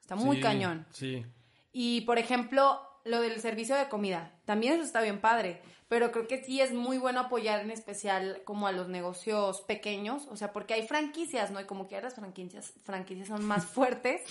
Está 0.00 0.16
muy 0.16 0.40
cañón. 0.40 0.86
Sí. 0.90 1.24
Y 1.72 2.02
por 2.02 2.18
ejemplo, 2.18 2.80
lo 3.04 3.20
del 3.20 3.40
servicio 3.40 3.76
de 3.76 3.88
comida, 3.88 4.32
también 4.44 4.74
eso 4.74 4.82
está 4.82 5.00
bien 5.00 5.20
padre, 5.20 5.62
pero 5.88 6.10
creo 6.10 6.26
que 6.26 6.42
sí 6.42 6.60
es 6.60 6.72
muy 6.72 6.98
bueno 6.98 7.20
apoyar 7.20 7.60
en 7.60 7.70
especial 7.70 8.42
como 8.44 8.66
a 8.66 8.72
los 8.72 8.88
negocios 8.88 9.60
pequeños, 9.62 10.26
o 10.30 10.36
sea, 10.36 10.52
porque 10.52 10.74
hay 10.74 10.86
franquicias, 10.86 11.50
¿no? 11.50 11.60
Y 11.60 11.64
como 11.64 11.86
que 11.86 12.00
las 12.00 12.14
franquicias, 12.14 12.72
franquicias 12.82 13.28
son 13.28 13.44
más 13.44 13.64
fuertes, 13.74 14.22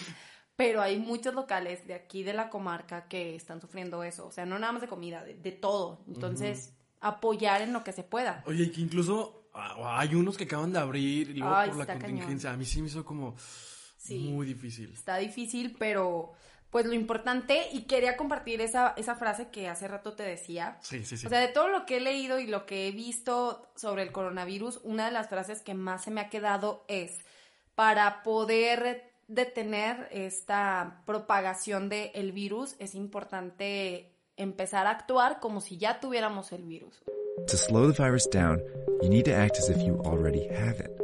pero 0.56 0.82
hay 0.82 1.00
muchos 1.00 1.34
locales 1.34 1.88
de 1.88 1.94
aquí 1.94 2.24
de 2.24 2.34
la 2.34 2.50
comarca 2.50 3.08
que 3.08 3.36
están 3.36 3.60
sufriendo 3.60 4.04
eso, 4.04 4.28
o 4.28 4.32
sea, 4.32 4.46
no 4.46 4.60
nada 4.60 4.74
más 4.74 4.82
de 4.82 4.88
comida, 4.88 5.24
de, 5.24 5.52
todo. 5.52 6.04
Entonces, 6.08 6.74
apoyar 7.02 7.62
en 7.62 7.74
lo 7.74 7.84
que 7.84 7.92
se 7.92 8.04
pueda. 8.04 8.44
Oye, 8.46 8.72
que 8.72 8.82
incluso 8.82 9.50
ah, 9.54 10.00
hay 10.00 10.16
unos 10.16 10.38
que 10.38 10.44
acaban 10.44 10.72
de 10.72 10.80
abrir 10.80 11.32
y 11.32 11.40
luego 11.40 11.56
por 11.68 11.76
la 11.76 11.88
contingencia, 11.88 12.52
a 12.52 12.58
mí 12.58 12.66
sí 12.66 12.82
me 12.82 12.88
hizo 12.88 13.04
como 13.04 13.36
muy 14.10 14.46
difícil. 14.46 14.92
Está 14.94 15.18
difícil, 15.18 15.76
pero 15.78 16.34
pues 16.70 16.88
lo 16.88 16.94
importante, 16.94 17.68
y 17.72 17.84
quería 17.84 18.18
compartir 18.18 18.60
esa, 18.60 18.96
esa 18.98 19.14
frase 19.14 19.50
que 19.50 19.70
hace 19.70 19.88
rato 19.88 20.14
te 20.14 20.24
decía. 20.24 20.80
Sí, 20.82 21.06
sí, 21.06 21.18
sí. 21.18 21.28
O 21.28 21.30
sea, 21.30 21.40
de 21.40 21.50
todo 21.50 21.68
lo 21.68 21.86
que 21.86 21.98
he 21.98 22.00
leído 22.00 22.40
y 22.40 22.48
lo 22.48 22.66
que 22.66 22.88
he 22.88 22.92
visto 22.92 23.72
sobre 23.76 24.02
el 24.02 24.12
coronavirus, 24.12 24.80
una 24.84 25.06
de 25.06 25.12
las 25.12 25.30
frases 25.30 25.62
que 25.62 25.76
más 25.76 26.04
se 26.04 26.10
me 26.10 26.20
ha 26.20 26.30
quedado 26.30 26.84
es, 26.88 27.20
para 27.76 28.24
poder 28.24 29.13
detener 29.28 30.08
esta 30.12 31.02
propagación 31.06 31.90
del 31.90 32.32
virus, 32.32 32.76
es 32.80 32.96
importante 32.96 34.12
empezar 34.38 34.88
a 34.88 34.92
actuar 34.92 35.40
como 35.40 35.62
si 35.62 35.78
ya 35.78 36.00
tuviéramos 36.00 36.52
el 36.52 36.64
virus. 36.64 37.04
To 37.48 37.58
slow 37.58 37.92
the 37.92 38.04
virus 38.04 38.30
down, 38.30 38.62
you 39.02 39.10
need 39.10 39.26
to 39.26 39.34
act 39.34 39.58
as 39.58 39.70
if 39.70 39.78
you 39.78 40.00
already 40.06 40.48
have 40.48 40.80
it. 40.80 41.03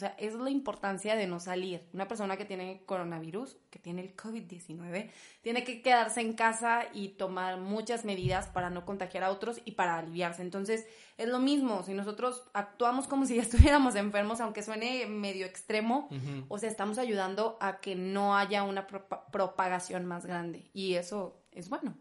O 0.00 0.06
sea, 0.08 0.16
es 0.18 0.32
la 0.32 0.48
importancia 0.48 1.14
de 1.14 1.26
no 1.26 1.40
salir. 1.40 1.82
Una 1.92 2.08
persona 2.08 2.38
que 2.38 2.46
tiene 2.46 2.80
coronavirus, 2.86 3.58
que 3.68 3.78
tiene 3.78 4.00
el 4.00 4.16
COVID-19, 4.16 5.10
tiene 5.42 5.62
que 5.62 5.82
quedarse 5.82 6.22
en 6.22 6.32
casa 6.32 6.86
y 6.94 7.08
tomar 7.08 7.58
muchas 7.58 8.06
medidas 8.06 8.46
para 8.46 8.70
no 8.70 8.86
contagiar 8.86 9.24
a 9.24 9.30
otros 9.30 9.60
y 9.66 9.72
para 9.72 9.98
aliviarse. 9.98 10.40
Entonces, 10.40 10.86
es 11.18 11.28
lo 11.28 11.38
mismo. 11.38 11.82
Si 11.82 11.92
nosotros 11.92 12.44
actuamos 12.54 13.08
como 13.08 13.26
si 13.26 13.36
ya 13.36 13.42
estuviéramos 13.42 13.94
enfermos, 13.94 14.40
aunque 14.40 14.62
suene 14.62 15.04
medio 15.04 15.44
extremo, 15.44 16.08
o 16.48 16.56
sea, 16.56 16.70
estamos 16.70 16.96
ayudando 16.96 17.58
a 17.60 17.80
que 17.80 17.94
no 17.94 18.38
haya 18.38 18.62
una 18.62 18.86
propagación 18.86 20.06
más 20.06 20.24
grande. 20.24 20.70
Y 20.72 20.94
eso 20.94 21.42
es 21.52 21.68
bueno. 21.68 21.94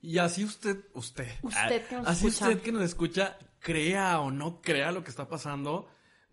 Y 0.00 0.18
así 0.18 0.42
usted, 0.42 0.84
usted, 0.94 1.28
usted 1.42 1.86
que 1.86 1.94
nos 1.94 2.08
así 2.08 2.26
usted 2.26 2.60
que 2.60 2.72
nos 2.72 2.82
escucha, 2.82 3.38
crea 3.60 4.18
o 4.18 4.32
no 4.32 4.60
crea 4.60 4.90
lo 4.90 5.04
que 5.04 5.10
está 5.10 5.28
pasando, 5.28 5.86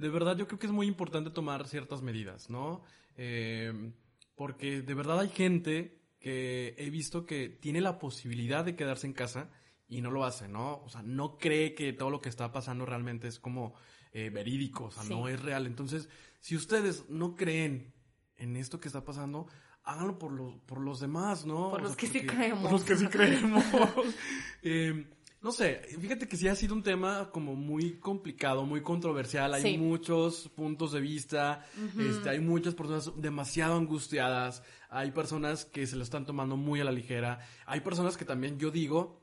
de 0.04 0.10
verdad 0.10 0.36
yo 0.36 0.48
creo 0.48 0.60
que 0.60 0.66
es 0.68 0.74
muy 0.74 0.86
importante 0.86 1.30
tomar 1.30 1.66
ciertas 1.66 2.02
medidas, 2.02 2.50
¿no? 2.50 2.82
Eh, 3.16 3.94
porque 4.36 4.82
de 4.82 4.94
verdad 4.94 5.22
hay 5.22 5.30
gente 5.30 5.98
que 6.20 6.76
he 6.78 6.90
visto 6.90 7.26
que 7.26 7.48
tiene 7.48 7.80
la 7.80 8.00
posibilidad 8.00 8.66
de 8.66 8.76
quedarse 8.76 9.08
en 9.08 9.14
casa 9.14 9.50
y 9.88 10.02
no 10.02 10.12
lo 10.12 10.26
hace, 10.26 10.50
¿no? 10.50 10.82
O 10.84 10.90
sea, 10.90 11.04
no 11.04 11.38
cree 11.38 11.74
que 11.74 11.94
todo 11.94 12.10
lo 12.10 12.20
que 12.20 12.28
está 12.28 12.52
pasando 12.52 12.86
realmente 12.86 13.30
es 13.30 13.40
como 13.40 13.76
eh, 14.12 14.30
verídico, 14.30 14.86
o 14.86 14.92
sea, 14.92 15.06
no 15.06 15.30
es 15.30 15.42
real. 15.42 15.68
Entonces, 15.68 16.10
si 16.42 16.58
ustedes 16.58 17.10
no 17.10 17.38
creen 17.38 17.94
en 18.36 18.58
esto 18.58 18.82
que 18.82 18.90
está 18.90 19.06
pasando, 19.06 19.48
háganlo 19.84 20.20
por 20.20 20.34
los, 20.34 20.58
por 20.66 20.82
los 20.82 21.00
demás, 21.00 21.46
¿no? 21.46 21.70
Por 21.70 21.82
los 21.82 21.96
que 21.96 22.08
sí 22.08 22.26
creemos. 22.26 22.64
Por 22.64 22.72
los 22.74 22.84
que 22.84 22.98
sí 22.98 23.08
creemos. 23.08 23.64
eh, 24.64 25.08
no 25.44 25.52
sé, 25.52 25.82
fíjate 26.00 26.26
que 26.26 26.38
sí 26.38 26.48
ha 26.48 26.56
sido 26.56 26.74
un 26.74 26.84
tema 26.84 27.30
como 27.30 27.54
muy 27.54 27.96
complicado, 28.00 28.66
muy 28.66 28.82
controversial. 28.82 29.54
Hay 29.54 29.78
muchos 29.78 30.48
puntos 30.48 30.94
de 30.94 31.02
vista, 31.02 31.66
este, 32.00 32.30
hay 32.30 32.40
muchas 32.40 32.76
personas 32.76 33.12
demasiado 33.18 33.76
angustiadas, 33.76 34.64
hay 34.90 35.12
personas 35.12 35.66
que 35.66 35.86
se 35.86 35.98
lo 35.98 36.04
están 36.04 36.26
tomando 36.26 36.56
muy 36.56 36.80
a 36.80 36.86
la 36.86 36.94
ligera, 36.94 37.46
hay 37.66 37.82
personas 37.82 38.16
que 38.16 38.24
también 38.24 38.58
yo 38.58 38.72
digo 38.72 39.22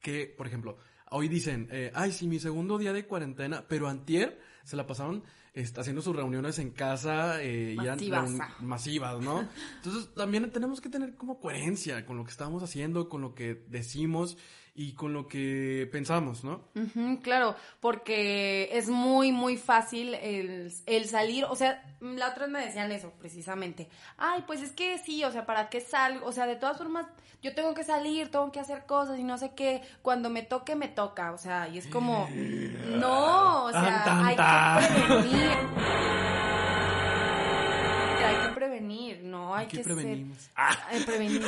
que, 0.00 0.32
por 0.34 0.46
ejemplo, 0.46 0.78
hoy 1.10 1.28
dicen, 1.28 1.68
eh, 1.70 1.92
ay, 1.94 2.12
sí, 2.12 2.26
mi 2.26 2.38
segundo 2.38 2.78
día 2.78 2.94
de 2.94 3.06
cuarentena, 3.06 3.66
pero 3.68 3.88
antier 3.88 4.40
se 4.64 4.76
la 4.76 4.86
pasaron 4.86 5.24
está 5.52 5.82
haciendo 5.82 6.02
sus 6.02 6.16
reuniones 6.16 6.58
en 6.58 6.70
casa 6.70 7.40
eh, 7.40 7.76
masivas. 7.76 8.30
masivas, 8.60 9.20
¿no? 9.20 9.48
Entonces 9.76 10.12
también 10.14 10.50
tenemos 10.50 10.80
que 10.80 10.88
tener 10.88 11.14
como 11.14 11.38
coherencia 11.38 12.04
con 12.06 12.16
lo 12.16 12.24
que 12.24 12.32
estamos 12.32 12.62
haciendo, 12.62 13.08
con 13.08 13.22
lo 13.22 13.34
que 13.34 13.62
decimos 13.68 14.36
y 14.76 14.94
con 14.94 15.12
lo 15.12 15.28
que 15.28 15.88
pensamos, 15.92 16.42
¿no? 16.42 16.62
claro, 17.22 17.54
porque 17.78 18.70
es 18.72 18.88
muy, 18.88 19.30
muy 19.30 19.56
fácil 19.56 20.14
el, 20.14 20.72
el, 20.86 21.04
salir, 21.06 21.44
o 21.44 21.54
sea, 21.54 21.82
la 22.00 22.30
otra 22.30 22.46
vez 22.46 22.52
me 22.52 22.66
decían 22.66 22.90
eso, 22.90 23.12
precisamente. 23.20 23.88
Ay, 24.16 24.42
pues 24.46 24.62
es 24.62 24.72
que 24.72 24.98
sí, 24.98 25.22
o 25.22 25.30
sea, 25.30 25.46
¿para 25.46 25.68
qué 25.68 25.80
salgo? 25.80 26.26
O 26.26 26.32
sea, 26.32 26.46
de 26.46 26.56
todas 26.56 26.76
formas, 26.76 27.06
yo 27.40 27.54
tengo 27.54 27.72
que 27.72 27.84
salir, 27.84 28.32
tengo 28.32 28.50
que 28.50 28.58
hacer 28.58 28.84
cosas 28.84 29.16
y 29.18 29.22
no 29.22 29.38
sé 29.38 29.52
qué, 29.54 29.80
cuando 30.02 30.28
me 30.28 30.42
toque, 30.42 30.74
me 30.74 30.88
toca, 30.88 31.30
o 31.32 31.38
sea, 31.38 31.68
y 31.68 31.78
es 31.78 31.86
como, 31.86 32.28
no, 32.88 33.66
o 33.66 33.70
sea, 33.70 34.26
hay 34.26 34.34
que 34.34 35.04
prevenir, 35.06 35.50
no 38.80 39.54
hay 39.54 39.66
que 39.66 39.80
prevenimos? 39.80 40.38
Ser... 40.38 40.52
Ah. 40.56 40.76
prevenir. 41.04 41.42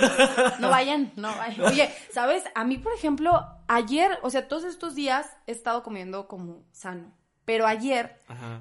No 0.61 0.71
vayan, 0.71 1.13
no 1.17 1.35
vayan. 1.37 1.67
Oye, 1.67 1.91
¿sabes? 2.13 2.45
A 2.55 2.65
mí, 2.65 2.79
por 2.79 2.93
ejemplo, 2.93 3.47
ayer, 3.69 4.19
o 4.23 4.31
sea, 4.31 4.49
todos 4.49 4.65
estos 4.65 4.95
días 4.95 5.27
he 5.47 5.53
estado 5.53 5.83
comiendo 5.83 6.29
como 6.29 6.65
sano. 6.73 7.13
Pero 7.45 7.67
ayer, 7.67 8.21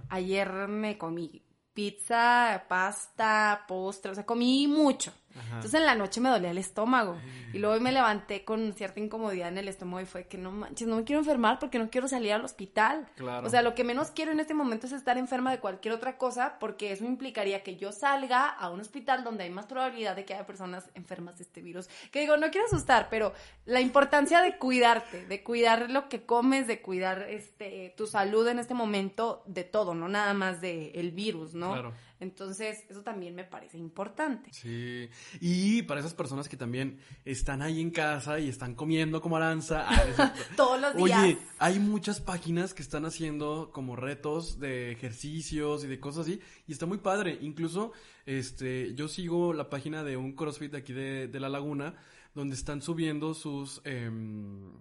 ayer 0.10 0.68
me 0.68 0.98
comí 0.98 1.42
pizza, 1.74 2.66
pasta, 2.70 3.66
postre, 3.68 4.12
o 4.12 4.16
sea, 4.16 4.26
comí 4.26 4.68
mucho. 4.68 5.12
Entonces 5.36 5.74
en 5.74 5.86
la 5.86 5.96
noche 5.96 6.22
me 6.22 6.30
dolía 6.30 6.52
el 6.52 6.58
estómago. 6.58 7.18
Y 7.54 7.60
luego 7.60 7.80
me 7.80 7.92
levanté 7.92 8.44
con 8.44 8.74
cierta 8.74 9.00
incomodidad 9.00 9.50
en 9.50 9.58
el 9.58 9.68
estómago 9.68 10.02
y 10.02 10.06
fue 10.06 10.28
que 10.28 10.38
no 10.38 10.52
manches, 10.52 10.88
no 10.88 10.98
me 10.98 11.04
quiero 11.04 11.20
enfermar 11.20 11.60
porque 11.60 11.80
no 11.80 11.90
quiero 11.90 12.08
salir 12.08 12.34
al 12.34 12.44
hospital. 12.44 13.08
O 13.44 13.50
sea, 13.50 13.62
lo 13.62 13.76
que 13.76 13.84
menos 13.84 14.12
quiero 14.12 14.32
en 14.32 14.40
este 14.40 14.54
momento 14.54 14.88
es 14.88 14.94
estar 14.94 15.18
enferma 15.18 15.52
de 15.52 15.60
cualquier 15.60 15.94
otra 15.94 16.18
cosa 16.18 16.58
porque 16.60 16.92
eso 16.92 17.06
implicaría 17.06 17.64
que 17.64 17.76
yo 17.76 17.92
salga 17.92 18.50
a 18.50 18.70
un 18.70 18.80
hospital 18.80 19.24
donde 19.24 19.44
hay 19.44 19.50
más 19.50 19.66
probabilidad 19.66 20.16
de 20.16 20.26
que 20.26 20.34
haya 20.34 20.46
personas 20.46 20.90
enfermas 20.96 21.38
de 21.38 21.44
este 21.44 21.62
virus. 21.62 21.88
Que 22.12 22.22
digo, 22.22 22.38
no 22.38 22.50
quiero 22.52 22.68
asustar, 22.68 23.08
pero 23.10 23.34
la 23.66 23.82
importancia 23.82 24.42
de 24.42 24.58
cuidarte, 24.58 25.26
de 25.26 25.44
cuidar 25.44 25.90
lo 25.90 26.10
que 26.10 26.26
comes, 26.26 26.68
de 26.68 26.82
cuidar 26.82 27.26
este 27.30 27.94
tu 27.98 28.08
salud 28.08 28.48
en 28.48 28.60
este 28.60 28.74
momento 28.74 29.44
de 29.46 29.64
todo, 29.64 29.94
no 29.94 30.08
nada 30.08 30.34
más 30.34 30.62
de 30.62 30.92
el 30.96 31.12
virus, 31.12 31.54
¿no? 31.54 31.74
Claro. 31.74 31.94
Entonces, 32.20 32.84
eso 32.90 33.02
también 33.02 33.36
me 33.36 33.44
parece 33.44 33.78
importante. 33.78 34.52
Sí. 34.54 35.10
Y 35.42 35.82
para 35.84 36.00
esas 36.00 36.14
personas 36.14 36.48
que 36.48 36.56
también 36.56 37.00
están 37.26 37.62
ahí 37.62 37.82
en 37.82 37.92
casa 37.92 38.40
y 38.40 38.48
están 38.48 38.74
comiendo 38.74 39.22
como 39.22 39.38
aranza. 39.38 39.86
Ah, 39.88 40.34
Todos 40.56 40.80
los 40.80 40.96
días. 40.96 41.24
Oye, 41.24 41.38
hay 41.60 41.80
muchas 41.80 42.22
páginas 42.22 42.74
que 42.74 42.82
están 42.82 43.06
haciendo 43.06 43.70
como 43.74 43.96
retos 43.96 44.60
de 44.60 44.92
ejercicios 44.92 45.84
y 45.84 45.88
de 45.88 46.00
cosas 46.00 46.28
así. 46.28 46.40
Y 46.68 46.72
está 46.72 46.86
muy 46.86 47.00
padre. 47.00 47.38
Incluso, 47.42 47.92
este, 48.26 48.94
yo 48.96 49.08
sigo 49.08 49.54
la 49.54 49.70
página 49.70 50.04
de 50.04 50.16
un 50.16 50.34
CrossFit 50.34 50.72
de 50.72 50.78
aquí 50.78 50.94
de, 50.94 51.28
de 51.28 51.40
La 51.40 51.50
Laguna, 51.50 51.96
donde 52.34 52.56
están 52.56 52.82
subiendo 52.82 53.34
sus, 53.34 53.82
em, 53.84 54.72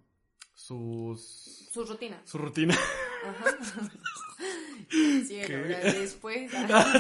sus... 0.66 1.68
Sus 1.72 1.88
rutinas. 1.88 2.20
Su 2.24 2.38
rutina. 2.38 2.74
Ajá. 3.26 3.90
Sí, 4.90 5.36
después. 5.36 6.52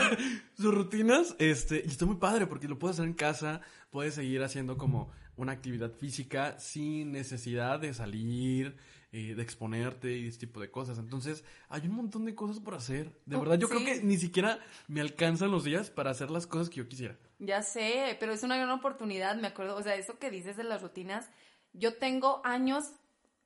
Sus 0.56 0.74
rutinas, 0.74 1.36
este, 1.38 1.82
y 1.84 1.88
está 1.88 2.06
muy 2.06 2.16
padre 2.16 2.46
porque 2.46 2.66
lo 2.66 2.78
puedes 2.78 2.96
hacer 2.96 3.08
en 3.08 3.14
casa, 3.14 3.60
puedes 3.90 4.14
seguir 4.14 4.42
haciendo 4.42 4.76
como 4.76 5.12
una 5.36 5.52
actividad 5.52 5.92
física 5.92 6.58
sin 6.58 7.12
necesidad 7.12 7.78
de 7.78 7.94
salir, 7.94 8.76
eh, 9.12 9.34
de 9.34 9.42
exponerte 9.42 10.16
y 10.16 10.28
ese 10.28 10.38
tipo 10.40 10.60
de 10.60 10.70
cosas. 10.70 10.98
Entonces, 10.98 11.44
hay 11.68 11.82
un 11.82 11.94
montón 11.94 12.24
de 12.24 12.34
cosas 12.34 12.58
por 12.58 12.74
hacer. 12.74 13.12
De 13.26 13.36
oh, 13.36 13.40
verdad, 13.40 13.58
yo 13.58 13.68
creo 13.68 13.84
que 13.84 14.02
ni 14.02 14.16
siquiera 14.16 14.58
me 14.88 15.00
alcanzan 15.00 15.50
los 15.50 15.62
días 15.62 15.90
para 15.90 16.10
hacer 16.10 16.30
las 16.30 16.46
cosas 16.46 16.70
que 16.70 16.76
yo 16.76 16.88
quisiera. 16.88 17.16
Ya 17.38 17.62
sé, 17.62 18.16
pero 18.18 18.32
es 18.32 18.42
una 18.42 18.56
gran 18.56 18.70
oportunidad, 18.70 19.36
me 19.36 19.48
acuerdo. 19.48 19.76
O 19.76 19.82
sea, 19.82 19.94
eso 19.94 20.18
que 20.18 20.30
dices 20.30 20.56
de 20.56 20.64
las 20.64 20.82
rutinas, 20.82 21.28
yo 21.72 21.94
tengo 21.94 22.40
años 22.44 22.92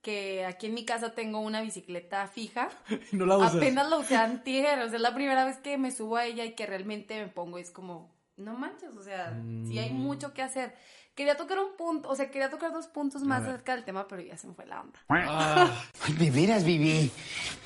que 0.02 0.44
aquí 0.46 0.66
en 0.66 0.74
mi 0.74 0.84
casa 0.84 1.12
tengo 1.14 1.40
una 1.40 1.60
bicicleta 1.60 2.26
fija. 2.28 2.68
No 3.12 3.26
la 3.26 3.36
usas. 3.38 3.56
Apenas 3.56 3.88
la 3.90 3.96
usé 3.98 4.16
antier, 4.16 4.78
o 4.80 4.86
sea, 4.88 4.96
es 4.96 5.02
la 5.02 5.14
primera 5.14 5.44
vez 5.44 5.56
que 5.58 5.76
me 5.78 5.90
subo 5.90 6.16
a 6.16 6.24
ella 6.26 6.44
y 6.44 6.52
que 6.54 6.66
realmente 6.66 7.20
me 7.20 7.28
pongo, 7.28 7.58
es 7.58 7.70
como 7.70 8.16
no 8.36 8.54
manches, 8.54 8.90
o 8.96 9.02
sea, 9.02 9.30
sí 9.66 9.74
Mm. 9.74 9.78
hay 9.78 9.90
mucho 9.90 10.32
que 10.32 10.42
hacer. 10.42 10.72
Quería 11.16 11.36
tocar 11.36 11.58
un 11.58 11.76
punto, 11.76 12.08
o 12.08 12.14
sea, 12.14 12.30
quería 12.30 12.48
tocar 12.48 12.72
dos 12.72 12.86
puntos 12.86 13.22
más 13.24 13.42
acerca 13.42 13.74
del 13.74 13.84
tema, 13.84 14.06
pero 14.06 14.22
ya 14.22 14.36
se 14.36 14.46
me 14.46 14.54
fue 14.54 14.64
la 14.66 14.80
onda. 14.82 15.00
Ah, 15.08 15.68
Ay, 16.06 16.12
de 16.14 16.30
veras, 16.30 16.62
Vivi. 16.64 17.10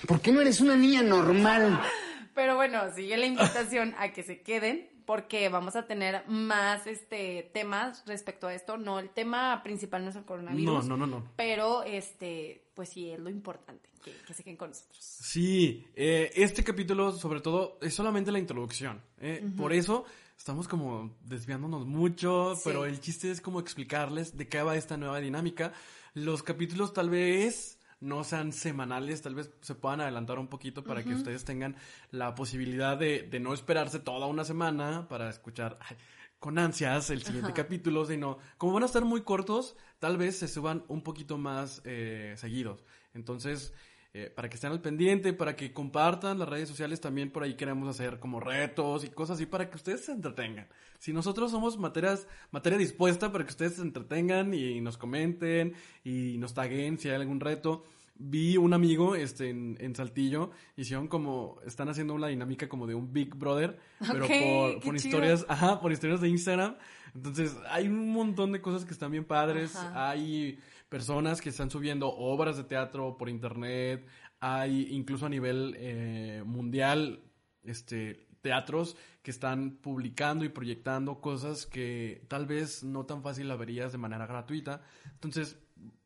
¿Por 0.09 0.23
qué 0.23 0.33
no 0.33 0.41
eres 0.41 0.63
una 0.63 0.75
niña 0.75 1.03
normal? 1.03 1.79
Pero 2.35 2.57
bueno, 2.57 2.81
sigue 2.95 3.19
la 3.19 3.27
invitación 3.27 3.95
a 3.99 4.13
que 4.15 4.23
se 4.23 4.41
queden 4.41 4.89
porque 5.07 5.49
vamos 5.49 5.77
a 5.77 5.87
tener 5.87 6.27
más 6.29 6.87
este 6.87 7.51
temas 7.53 8.03
respecto 8.07 8.47
a 8.47 8.55
esto. 8.55 8.77
No, 8.77 8.99
el 8.99 9.11
tema 9.11 9.63
principal 9.63 10.05
no 10.05 10.11
es 10.11 10.17
el 10.17 10.23
no, 10.23 10.27
coronavirus. 10.27 10.87
no, 10.87 10.97
no, 10.97 11.07
no. 11.07 11.25
Pero 11.37 11.83
este, 11.83 12.65
pues 12.75 12.89
sí, 12.91 13.11
es 13.11 13.19
lo 13.21 13.31
importante, 13.31 13.89
que, 14.05 14.13
que 14.27 14.35
se 14.35 14.43
queden 14.45 14.57
con 14.57 14.71
nosotros. 14.71 14.97
Sí, 15.03 15.87
eh, 15.95 16.31
este 16.35 16.63
capítulo 16.65 17.13
sobre 17.13 17.41
todo 17.41 17.79
es 17.83 17.95
solamente 17.95 18.33
la 18.33 18.39
introducción. 18.39 19.03
eh, 19.19 19.45
Por 19.57 19.73
eso 19.73 20.05
estamos 20.37 20.67
como 20.69 21.17
desviándonos 21.25 21.87
mucho, 21.87 22.55
Sí. 22.57 22.63
pero 22.65 22.85
el 22.85 23.01
chiste 23.01 23.31
es 23.31 23.41
como 23.41 23.61
explicarles 23.61 24.37
de 24.37 24.49
qué 24.49 24.63
va 24.63 24.77
esta 24.77 24.97
nueva 24.97 25.21
dinámica. 25.21 25.73
Los 26.15 26.43
capítulos 26.43 26.93
tal 26.93 27.11
vez 27.11 27.79
no 28.03 28.25
sean 28.25 28.53
semanales, 28.53 29.23
tal 29.23 29.35
vez 29.35 29.51
se 29.61 29.75
puedan 29.75 30.01
adelantar 30.01 30.39
un 30.39 30.49
poquito 30.49 30.85
para 30.85 31.03
que 31.03 31.15
ustedes 31.15 31.45
tengan 31.45 31.77
la 32.11 32.35
posibilidad 32.35 32.97
de, 32.97 33.23
de 33.23 33.41
no 33.41 33.55
esperarse 33.55 34.01
toda 34.01 34.27
una 34.27 34.45
semana 34.45 35.09
para 35.09 35.31
escuchar 35.31 35.79
ay, 35.81 35.97
con 36.43 36.59
ansias 36.59 37.11
el 37.11 37.23
siguiente 37.23 37.53
capítulo, 37.53 38.05
sino 38.05 38.39
como 38.59 38.73
van 38.73 38.83
a 38.83 38.87
estar 38.87 39.05
muy 39.05 39.23
cortos, 39.23 39.77
tal 40.01 40.17
vez 40.17 40.37
se 40.37 40.49
suban 40.49 40.85
un 40.89 41.03
poquito 41.03 41.39
más 41.39 41.81
eh, 41.85 42.35
seguidos. 42.37 42.85
Entonces, 43.15 43.73
eh, 44.15 44.31
para 44.35 44.51
que 44.51 44.57
estén 44.57 44.73
al 44.73 44.83
pendiente, 44.83 45.33
para 45.33 45.57
que 45.57 45.73
compartan 45.73 46.39
las 46.39 46.47
redes 46.47 46.69
sociales, 46.69 47.01
también 47.01 47.31
por 47.31 47.45
ahí 47.45 47.55
queremos 47.55 47.89
hacer 47.89 48.19
como 48.19 48.41
retos 48.41 49.05
y 49.05 49.09
cosas 49.09 49.37
así 49.37 49.47
para 49.47 49.71
que 49.71 49.77
ustedes 49.77 50.05
se 50.05 50.13
entretengan. 50.13 50.69
Si 50.99 51.15
nosotros 51.15 51.51
somos 51.51 51.79
materias, 51.79 52.27
materia 52.51 52.79
dispuesta 52.79 53.33
para 53.33 53.45
que 53.45 53.51
ustedes 53.51 53.77
se 53.77 53.83
entretengan 53.83 54.53
y 54.53 54.83
nos 54.83 54.99
comenten 54.99 55.73
y 56.05 56.37
nos 56.37 56.53
taguen 56.53 56.99
si 56.99 57.09
hay 57.09 57.15
algún 57.15 57.41
reto. 57.41 57.85
Vi 58.15 58.59
un 58.59 58.75
amigo 58.75 59.17
este, 59.17 59.49
en, 59.49 59.79
en 59.81 59.97
Saltillo, 59.97 60.51
hicieron 60.77 61.09
como, 61.09 61.59
están 61.65 61.89
haciendo 61.89 62.13
una 62.13 62.27
dinámica 62.27 62.69
como 62.69 62.87
de 62.87 62.95
un 62.95 63.15
Big 63.15 63.35
Brother, 63.35 63.79
pero 63.99 64.29
por, 64.29 64.75
por 64.75 64.97
chido. 64.97 65.17
historias, 65.17 65.47
ajá, 65.49 65.81
por 65.81 65.91
historias 65.91 66.21
de 66.21 66.29
Instagram. 66.29 66.77
Entonces, 67.15 67.57
hay 67.69 67.89
un 67.89 68.13
montón 68.13 68.53
de 68.53 68.61
cosas 68.61 68.85
que 68.85 68.93
están 68.93 69.11
bien 69.11 69.25
padres. 69.25 69.75
Ajá. 69.75 70.11
Hay 70.11 70.59
personas 70.93 71.41
que 71.41 71.49
están 71.49 71.71
subiendo 71.71 72.11
obras 72.11 72.59
de 72.59 72.65
teatro 72.65 73.17
por 73.17 73.31
internet. 73.31 74.07
Hay 74.41 74.89
incluso 74.91 75.25
a 75.25 75.31
nivel 75.31 75.75
eh, 75.79 76.43
mundial, 76.45 77.23
este, 77.63 78.27
teatros 78.43 78.95
que 79.23 79.31
están 79.31 79.79
publicando 79.79 80.45
y 80.45 80.51
proyectando 80.51 81.23
cosas 81.23 81.65
que 81.65 82.27
tal 82.29 82.45
vez 82.45 82.85
no 82.85 83.07
tan 83.07 83.23
fácil 83.23 83.49
la 83.49 83.57
verías 83.57 83.91
de 83.93 83.97
manera 83.97 84.27
gratuita. 84.27 84.83
Entonces, 85.15 85.57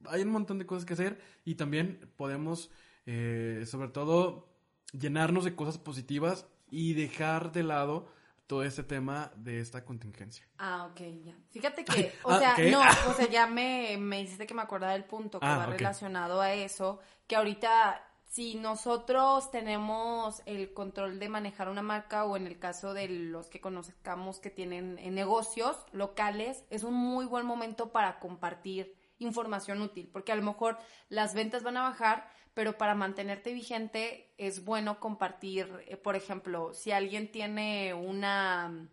hay 0.04 0.22
un 0.22 0.28
montón 0.28 0.60
de 0.60 0.66
cosas 0.66 0.84
que 0.84 0.92
hacer 0.92 1.18
y 1.44 1.56
también 1.56 2.08
podemos, 2.16 2.70
eh, 3.06 3.64
sobre 3.66 3.88
todo, 3.88 4.48
llenarnos 4.92 5.44
de 5.44 5.56
cosas 5.56 5.78
positivas 5.78 6.46
y 6.70 6.94
dejar 6.94 7.50
de 7.50 7.64
lado 7.64 8.06
todo 8.46 8.62
este 8.62 8.82
tema 8.82 9.32
de 9.36 9.60
esta 9.60 9.84
contingencia. 9.84 10.46
Ah, 10.58 10.88
ok, 10.90 11.00
ya. 11.24 11.34
Fíjate 11.50 11.84
que, 11.84 12.12
o 12.22 12.30
ah, 12.30 12.38
sea, 12.38 12.70
no, 12.70 12.80
o 13.10 13.14
sea, 13.14 13.28
ya 13.28 13.46
me, 13.46 13.96
me 13.98 14.20
hiciste 14.20 14.46
que 14.46 14.54
me 14.54 14.62
acordara 14.62 14.92
del 14.92 15.04
punto 15.04 15.40
que 15.40 15.46
Ah, 15.46 15.58
va 15.58 15.66
relacionado 15.66 16.40
a 16.40 16.52
eso, 16.52 17.00
que 17.26 17.36
ahorita 17.36 18.02
si 18.28 18.54
nosotros 18.56 19.50
tenemos 19.50 20.42
el 20.46 20.74
control 20.74 21.18
de 21.18 21.28
manejar 21.28 21.68
una 21.68 21.82
marca 21.82 22.24
o 22.24 22.36
en 22.36 22.46
el 22.46 22.58
caso 22.58 22.92
de 22.92 23.08
los 23.08 23.48
que 23.48 23.60
conozcamos 23.60 24.40
que 24.40 24.50
tienen 24.50 24.98
eh, 24.98 25.10
negocios 25.10 25.78
locales, 25.92 26.64
es 26.68 26.82
un 26.82 26.94
muy 26.94 27.24
buen 27.24 27.46
momento 27.46 27.92
para 27.92 28.18
compartir 28.18 28.95
información 29.18 29.82
útil, 29.82 30.08
porque 30.12 30.32
a 30.32 30.36
lo 30.36 30.42
mejor 30.42 30.78
las 31.08 31.34
ventas 31.34 31.62
van 31.62 31.76
a 31.76 31.82
bajar, 31.82 32.30
pero 32.54 32.78
para 32.78 32.94
mantenerte 32.94 33.52
vigente 33.52 34.34
es 34.38 34.64
bueno 34.64 35.00
compartir, 35.00 35.70
eh, 35.86 35.96
por 35.96 36.16
ejemplo, 36.16 36.74
si 36.74 36.92
alguien 36.92 37.30
tiene 37.30 37.94
una 37.94 38.88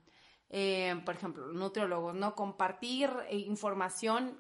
eh, 0.56 1.02
por 1.04 1.16
ejemplo, 1.16 1.48
nutriólogos, 1.48 2.14
¿no? 2.14 2.36
Compartir 2.36 3.10
eh, 3.28 3.38
información 3.38 4.40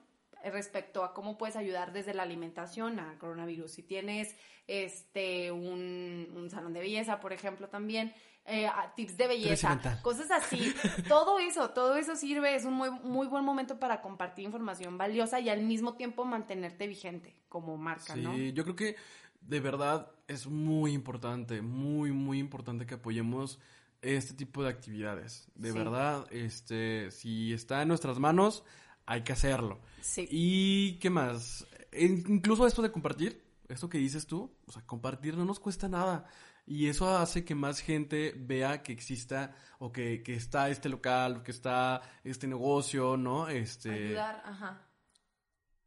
respecto 0.52 1.04
a 1.04 1.14
cómo 1.14 1.38
puedes 1.38 1.56
ayudar 1.56 1.94
desde 1.94 2.14
la 2.14 2.24
alimentación 2.24 3.00
al 3.00 3.18
coronavirus. 3.18 3.72
Si 3.72 3.84
tienes 3.84 4.36
este 4.68 5.52
un, 5.52 6.28
un 6.36 6.50
salón 6.50 6.74
de 6.74 6.80
belleza, 6.82 7.20
por 7.20 7.34
ejemplo, 7.34 7.70
también, 7.70 8.14
eh, 8.46 8.68
a- 8.68 8.94
tips 8.96 9.16
de 9.18 9.28
belleza, 9.28 10.00
cosas 10.02 10.30
así. 10.32 10.74
todo 11.08 11.40
eso, 11.40 11.70
todo 11.70 11.96
eso 11.96 12.16
sirve, 12.16 12.56
es 12.56 12.66
un 12.66 12.74
muy, 12.74 12.90
muy 12.92 13.28
buen 13.28 13.46
momento 13.46 13.80
para 13.80 14.02
compartir 14.02 14.46
información 14.46 14.98
valiosa 14.98 15.40
y 15.40 15.50
al 15.50 15.62
mismo 15.64 15.96
tiempo 15.96 16.26
mantenerte 16.26 16.88
vigente 16.88 17.36
como 17.50 17.78
marca, 17.78 18.14
Sí, 18.16 18.22
¿no? 18.22 18.36
yo 18.38 18.64
creo 18.64 18.76
que 18.76 18.96
de 19.42 19.60
verdad 19.60 20.10
es 20.28 20.48
muy 20.48 20.94
importante, 20.94 21.62
muy, 21.62 22.12
muy 22.12 22.40
importante 22.40 22.86
que 22.86 22.96
apoyemos 22.96 23.60
este 24.02 24.34
tipo 24.34 24.64
de 24.64 24.70
actividades. 24.70 25.50
De 25.56 25.72
Sí. 25.72 25.78
verdad, 25.78 26.26
este, 26.32 27.12
si 27.12 27.54
está 27.54 27.82
en 27.82 27.88
nuestras 27.90 28.20
manos, 28.20 28.64
hay 29.06 29.24
que 29.24 29.34
hacerlo. 29.34 29.82
Sí. 30.02 30.28
¿Y 30.32 31.00
qué 31.00 31.10
más? 31.10 31.66
In- 31.94 32.24
incluso 32.28 32.66
esto 32.68 32.82
de 32.82 32.92
compartir, 32.92 33.44
esto 33.68 33.90
que 33.90 33.98
dices 33.98 34.26
tú, 34.28 34.56
o 34.66 34.72
sea, 34.72 34.86
compartir 34.86 35.38
no 35.38 35.46
nos 35.46 35.60
cuesta 35.60 35.88
nada. 35.88 36.26
Y 36.66 36.88
eso 36.88 37.16
hace 37.18 37.44
que 37.44 37.56
más 37.56 37.82
gente 37.82 38.34
vea 38.38 38.84
que 38.84 38.94
exista 38.94 39.54
o 39.80 39.92
que, 39.92 40.24
que 40.24 40.36
está 40.36 40.70
este 40.70 40.88
local, 40.88 41.44
que 41.44 41.52
está 41.52 42.02
este 42.24 42.48
negocio, 42.48 43.18
¿no? 43.18 43.50
Este... 43.50 43.90
Ayudar, 43.92 44.42
ajá. 44.46 44.88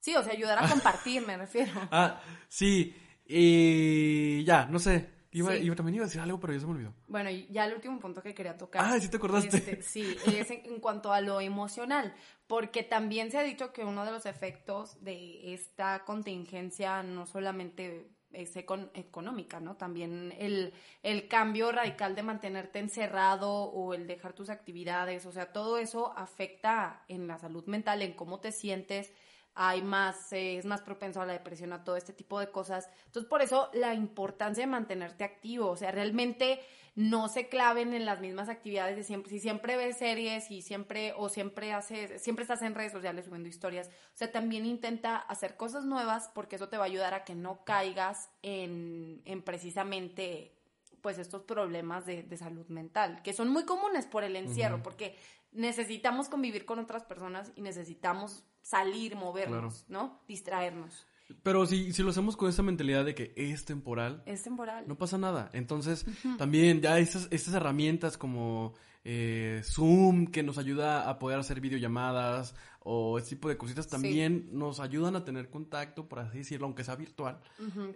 Sí, 0.01 0.15
o 0.15 0.23
sea, 0.23 0.35
ayudar 0.35 0.63
a 0.63 0.69
compartir, 0.71 1.27
me 1.27 1.37
refiero. 1.39 1.73
Ah, 1.91 2.21
sí. 2.49 2.95
Y 3.27 4.45
ya, 4.45 4.67
no 4.67 4.79
sé. 4.79 5.16
Iba, 5.39 5.53
Sí. 5.53 5.65
iba- 5.65 5.77
también 5.77 5.97
iba 5.97 6.05
a 6.05 6.09
decir 6.09 6.21
algo, 6.21 6.41
pero 6.41 6.53
ya 6.55 6.61
se 6.61 6.67
me 6.67 6.73
olvidó. 6.73 6.95
Bueno, 7.09 7.29
y 7.31 7.47
ya 7.51 7.67
el 7.67 7.75
último 7.75 7.99
punto 8.01 8.23
que 8.23 8.35
quería 8.35 8.57
tocar. 8.57 8.83
Ah, 8.85 8.99
sí 8.99 9.09
te 9.11 9.17
acordaste. 9.19 9.57
Este, 9.57 9.83
sí, 9.83 10.17
es 10.27 10.51
en, 10.51 10.65
en 10.65 10.81
cuanto 10.81 11.13
a 11.13 11.21
lo 11.21 11.41
emocional, 11.41 12.15
porque 12.47 12.83
también 12.83 13.31
se 13.31 13.39
ha 13.39 13.43
dicho 13.43 13.73
que 13.73 13.85
uno 13.85 14.05
de 14.05 14.13
los 14.13 14.25
efectos 14.27 15.03
de 15.05 15.53
esta 15.53 16.05
contingencia 16.05 17.03
no 17.03 17.27
solamente 17.27 18.11
es 18.33 18.55
econ- 18.57 18.91
económica, 18.95 19.61
¿no? 19.61 19.77
También 19.77 20.35
el, 20.39 20.73
el 21.03 21.29
cambio 21.29 21.71
radical 21.73 22.15
de 22.15 22.23
mantenerte 22.23 22.79
encerrado 22.81 23.51
o 23.51 23.95
el 23.95 24.07
dejar 24.07 24.33
tus 24.35 24.51
actividades, 24.51 25.25
o 25.27 25.33
sea, 25.33 25.53
todo 25.53 25.79
eso 25.79 26.13
afecta 26.19 27.05
en 27.09 27.27
la 27.29 27.39
salud 27.39 27.65
mental, 27.67 28.03
en 28.03 28.13
cómo 28.15 28.41
te 28.41 28.53
sientes, 28.53 29.13
hay 29.59 29.81
más, 29.81 30.33
eh, 30.35 30.59
es 30.59 30.67
más 30.67 30.83
propenso 30.83 31.23
a 31.23 31.27
la 31.27 31.33
depresión, 31.33 31.73
a 31.73 31.83
todo 31.83 31.97
este 31.97 32.13
tipo 32.13 32.39
de 32.39 32.51
cosas. 32.51 32.91
Entonces, 33.07 33.29
por 33.29 33.41
eso 33.41 33.71
la 33.73 33.95
importancia 33.95 34.63
de 34.63 34.71
mantenerte 34.71 35.25
activo, 35.25 35.71
o 35.71 35.77
sea, 35.77 35.91
realmente 35.91 36.61
no 36.95 37.29
se 37.29 37.49
claven 37.49 37.95
en 37.95 38.05
las 38.05 38.21
mismas 38.21 38.51
actividades 38.51 38.97
de 38.97 39.03
siempre. 39.03 39.31
Si 39.31 39.41
siempre 39.41 39.77
ves 39.77 39.97
series 39.97 40.51
y 40.51 40.61
siempre, 40.61 41.15
o 41.17 41.31
siempre 41.31 41.73
haces, 41.73 42.23
siempre 42.23 42.43
estás 42.43 42.61
en 42.61 42.75
redes 42.75 42.93
sociales 42.93 43.25
subiendo 43.25 43.49
historias, 43.49 43.89
o 43.89 44.17
sea, 44.17 44.31
también 44.31 44.67
intenta 44.67 45.17
hacer 45.17 45.57
cosas 45.57 45.87
nuevas 45.87 46.31
porque 46.35 46.57
eso 46.57 46.69
te 46.69 46.77
va 46.77 46.85
a 46.85 46.87
ayudar 46.87 47.15
a 47.15 47.25
que 47.25 47.35
no 47.35 47.65
caigas 47.65 48.31
en, 48.43 49.23
en 49.25 49.43
precisamente 49.43 50.53
pues 51.01 51.19
estos 51.19 51.43
problemas 51.43 52.05
de, 52.05 52.25
de 52.25 52.37
salud 52.37 52.67
mental, 52.69 53.23
que 53.23 53.33
son 53.33 53.49
muy 53.49 53.65
comunes 53.65 54.07
por 54.07 54.23
el 54.23 54.37
encierro, 54.37 54.83
porque 54.83 55.17
necesitamos 55.53 56.29
convivir 56.29 56.67
con 56.67 56.79
otras 56.79 57.05
personas 57.05 57.53
y 57.57 57.63
necesitamos 57.63 58.45
salir, 58.67 59.15
movernos, 59.17 59.85
¿no? 59.89 60.23
Distraernos. 60.27 61.07
Pero 61.43 61.67
si, 61.67 61.93
si 61.93 62.03
lo 62.03 62.11
hacemos 62.11 62.37
con 62.37 62.49
esa 62.49 62.63
mentalidad 62.63 63.05
de 63.05 63.15
que 63.15 63.33
es 63.37 63.65
temporal, 63.65 64.23
Es 64.27 64.43
temporal. 64.43 64.85
no 64.87 64.97
pasa 64.97 65.19
nada. 65.19 65.51
Entonces, 65.53 66.05
también 66.39 66.81
ya 66.81 66.99
esas, 66.99 67.29
estas 67.31 67.55
herramientas 67.55 68.17
como 68.17 68.75
eh, 69.05 69.61
Zoom, 69.65 70.27
que 70.29 70.43
nos 70.43 70.59
ayuda 70.59 71.09
a 71.09 71.19
poder 71.19 71.39
hacer 71.39 71.61
videollamadas 71.61 72.55
o 72.81 73.19
ese 73.19 73.31
tipo 73.31 73.49
de 73.49 73.57
cositas, 73.57 73.89
también 73.89 74.49
nos 74.53 74.79
ayudan 74.81 75.17
a 75.17 75.25
tener 75.25 75.49
contacto, 75.51 76.09
por 76.09 76.21
así 76.21 76.39
decirlo, 76.39 76.67
aunque 76.67 76.85
sea 76.85 76.95
virtual. 76.97 77.41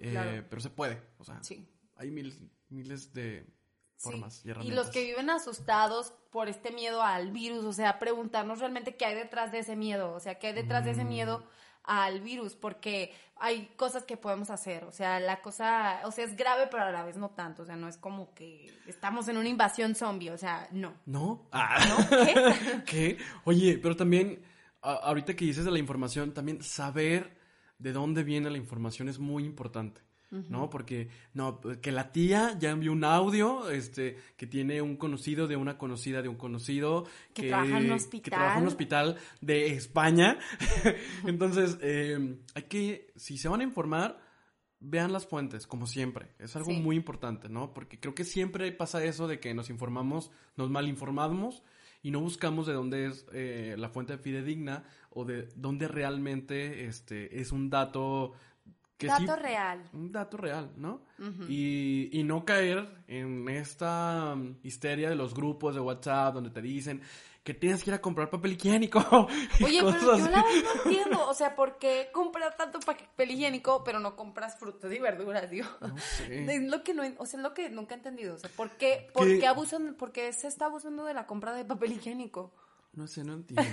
Eh, 0.00 0.10
claro. 0.10 0.44
Pero 0.48 0.60
se 0.60 0.70
puede. 0.70 1.00
O 1.18 1.24
sea, 1.24 1.42
Sí. 1.42 1.68
hay 1.96 2.10
miles, 2.10 2.40
miles 2.68 3.12
de 3.12 3.44
formas 4.00 4.34
Sí. 4.42 4.50
y 4.62 4.70
los 4.70 4.88
que 4.90 5.04
viven 5.04 5.30
asustados 5.30 6.12
por 6.30 6.48
este 6.48 6.70
miedo 6.72 7.02
al 7.02 7.30
virus, 7.30 7.64
o 7.64 7.72
sea, 7.72 7.98
preguntarnos 7.98 8.58
realmente 8.58 8.96
qué 8.96 9.04
hay 9.04 9.14
detrás 9.14 9.52
de 9.52 9.58
ese 9.60 9.76
miedo, 9.76 10.12
o 10.12 10.20
sea, 10.20 10.38
qué 10.38 10.48
hay 10.48 10.52
detrás 10.54 10.84
de 10.84 10.92
ese 10.92 11.04
miedo 11.04 11.44
al 11.84 12.20
virus, 12.20 12.54
porque 12.54 13.12
hay 13.36 13.66
cosas 13.76 14.04
que 14.04 14.16
podemos 14.16 14.50
hacer, 14.50 14.84
o 14.84 14.92
sea, 14.92 15.18
la 15.18 15.40
cosa, 15.40 16.00
o 16.04 16.12
sea, 16.12 16.24
es 16.24 16.36
grave, 16.36 16.68
pero 16.70 16.84
a 16.84 16.90
la 16.92 17.04
vez 17.04 17.16
no 17.16 17.30
tanto, 17.30 17.62
o 17.62 17.66
sea, 17.66 17.76
no 17.76 17.88
es 17.88 17.96
como 17.96 18.32
que 18.34 18.70
estamos 18.86 19.28
en 19.28 19.36
una 19.38 19.48
invasión 19.48 19.94
zombie, 19.94 20.30
o 20.30 20.38
sea, 20.38 20.68
no. 20.72 20.94
¿No? 21.06 21.48
Ah. 21.52 21.78
¿No? 21.88 21.96
¿Qué? 22.26 22.82
¿Qué? 22.86 23.18
Oye, 23.44 23.78
pero 23.82 23.96
también, 23.96 24.42
ahorita 24.82 25.34
que 25.34 25.44
dices 25.46 25.64
de 25.64 25.70
la 25.70 25.78
información, 25.78 26.32
también 26.32 26.62
saber 26.62 27.36
de 27.78 27.92
dónde 27.92 28.22
viene 28.24 28.50
la 28.50 28.58
información 28.58 29.08
es 29.08 29.18
muy 29.18 29.44
importante. 29.44 30.02
¿No? 30.30 30.70
Porque, 30.70 31.08
no, 31.34 31.60
que 31.60 31.92
la 31.92 32.12
tía 32.12 32.56
ya 32.58 32.70
envió 32.70 32.92
un 32.92 33.04
audio, 33.04 33.68
este, 33.70 34.16
que 34.36 34.46
tiene 34.46 34.80
un 34.80 34.96
conocido 34.96 35.48
de 35.48 35.56
una 35.56 35.76
conocida 35.76 36.22
de 36.22 36.28
un 36.28 36.36
conocido. 36.36 37.06
Que 37.34 37.48
trabaja 37.48 37.78
en 37.78 37.90
un 37.90 37.98
Que 37.98 38.30
trabaja 38.30 38.56
en 38.56 38.62
un 38.62 38.68
hospital 38.68 39.16
de 39.40 39.68
España. 39.68 40.38
Entonces, 41.26 41.78
eh, 41.82 42.38
hay 42.54 42.62
que, 42.64 43.12
si 43.16 43.38
se 43.38 43.48
van 43.48 43.60
a 43.60 43.64
informar, 43.64 44.20
vean 44.80 45.12
las 45.12 45.26
fuentes, 45.26 45.66
como 45.66 45.86
siempre. 45.86 46.28
Es 46.38 46.56
algo 46.56 46.72
muy 46.72 46.96
importante, 46.96 47.48
¿no? 47.48 47.74
Porque 47.74 48.00
creo 48.00 48.14
que 48.14 48.24
siempre 48.24 48.72
pasa 48.72 49.04
eso 49.04 49.28
de 49.28 49.38
que 49.38 49.54
nos 49.54 49.68
informamos, 49.70 50.30
nos 50.56 50.70
malinformamos 50.70 51.62
y 52.02 52.10
no 52.10 52.20
buscamos 52.20 52.66
de 52.66 52.72
dónde 52.72 53.06
es 53.06 53.26
eh, 53.32 53.74
la 53.78 53.90
fuente 53.90 54.16
fidedigna 54.16 54.84
o 55.10 55.24
de 55.24 55.48
dónde 55.54 55.86
realmente 55.86 56.86
este, 56.86 57.40
es 57.40 57.52
un 57.52 57.68
dato 57.68 58.32
dato 59.06 59.36
real. 59.36 59.82
Un 59.92 60.12
dato 60.12 60.36
real, 60.36 60.70
¿no? 60.76 61.02
y, 61.48 62.08
y, 62.12 62.24
no 62.24 62.44
caer 62.44 62.88
en 63.06 63.48
esta 63.48 64.32
um, 64.34 64.56
histeria 64.62 65.10
de 65.10 65.16
los 65.16 65.34
grupos 65.34 65.74
de 65.74 65.80
WhatsApp 65.80 66.34
donde 66.34 66.50
te 66.50 66.62
dicen 66.62 67.02
que 67.42 67.54
tienes 67.54 67.82
que 67.82 67.90
ir 67.90 67.94
a 67.94 68.00
comprar 68.00 68.28
papel 68.30 68.52
higiénico. 68.52 69.00
Oye, 69.64 69.80
pero 69.82 70.00
yo 70.00 70.16
la 70.16 70.24
verdad 70.24 70.44
no 70.64 70.82
entiendo. 70.84 71.28
O 71.28 71.34
sea, 71.34 71.56
¿por 71.56 71.78
qué 71.78 72.10
compras 72.12 72.56
tanto 72.56 72.80
papel 72.80 73.30
higiénico 73.30 73.82
pero 73.84 73.98
no 73.98 74.14
compras 74.14 74.58
frutas 74.58 74.92
y 74.92 74.98
verduras, 74.98 75.50
digo? 75.50 75.68
No 75.80 75.96
sé. 75.98 76.44
Es 76.50 76.62
lo 76.62 76.82
que 76.82 76.94
no, 76.94 77.02
o 77.18 77.26
sea, 77.26 77.38
es 77.38 77.42
lo 77.42 77.54
que 77.54 77.70
nunca 77.70 77.94
he 77.94 77.98
entendido. 77.98 78.34
O 78.34 78.38
sea, 78.38 78.50
¿por 78.50 78.70
qué, 78.72 79.08
por 79.14 79.26
qué 79.26 79.46
abusan, 79.46 79.94
por 79.94 80.12
qué 80.12 80.32
se 80.32 80.48
está 80.48 80.66
abusando 80.66 81.04
de 81.04 81.14
la 81.14 81.26
compra 81.26 81.52
de 81.54 81.64
papel 81.64 81.92
higiénico? 81.92 82.52
No 82.92 83.06
sé, 83.06 83.24
no 83.24 83.34
entiendo. 83.34 83.70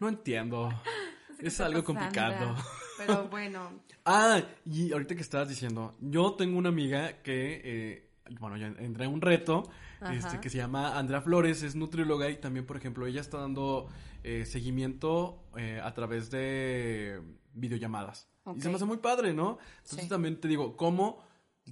No 0.00 0.08
entiendo. 0.08 0.68
es 1.40 1.60
algo 1.60 1.84
complicado. 1.84 2.56
Pero 2.96 3.28
bueno. 3.28 3.80
ah, 4.04 4.40
y 4.64 4.92
ahorita 4.92 5.14
que 5.14 5.22
estabas 5.22 5.48
diciendo, 5.48 5.96
yo 6.00 6.34
tengo 6.34 6.58
una 6.58 6.68
amiga 6.68 7.22
que, 7.22 7.60
eh, 7.64 8.10
bueno, 8.40 8.56
ya 8.56 8.66
entré 8.66 9.04
en 9.04 9.12
un 9.12 9.20
reto, 9.20 9.70
este, 10.12 10.40
que 10.40 10.50
se 10.50 10.58
llama 10.58 10.98
Andrea 10.98 11.20
Flores, 11.20 11.62
es 11.62 11.74
nutrióloga 11.74 12.28
y 12.30 12.36
también, 12.36 12.66
por 12.66 12.76
ejemplo, 12.76 13.06
ella 13.06 13.20
está 13.20 13.38
dando 13.38 13.88
eh, 14.22 14.44
seguimiento 14.44 15.44
eh, 15.56 15.80
a 15.82 15.92
través 15.94 16.30
de 16.30 17.20
videollamadas. 17.54 18.28
Y 18.54 18.60
se 18.60 18.68
me 18.68 18.76
hace 18.76 18.84
muy 18.84 18.98
padre, 18.98 19.34
¿no? 19.34 19.58
Entonces 19.82 20.08
también 20.08 20.40
te 20.40 20.46
digo, 20.46 20.76
¿cómo 20.76 21.24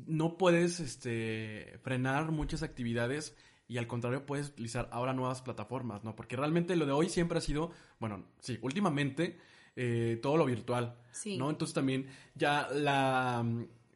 no 0.07 0.37
puedes 0.37 0.81
este, 0.81 1.79
frenar 1.83 2.33
muchas 2.33 2.63
actividades 2.63 3.37
y 3.69 3.79
al 3.79 3.87
contrario 3.87 4.27
puedes 4.27 4.49
utilizar 4.49 4.89
ahora 4.93 5.13
nuevas 5.13 5.41
plataformas, 5.43 6.05
¿no? 6.05 6.17
Porque 6.17 6.37
realmente 6.37 6.77
lo 6.77 6.87
de 6.87 6.93
hoy 6.93 7.09
siempre 7.09 7.39
ha 7.39 7.41
sido, 7.41 7.71
bueno, 7.99 8.25
sí, 8.41 8.59
últimamente 8.61 9.39
eh, 9.77 10.19
todo 10.23 10.37
lo 10.37 10.47
virtual, 10.47 10.97
¿no? 11.37 11.51
Entonces 11.51 11.75
también 11.75 12.09
ya 12.35 12.69
la, 12.73 13.45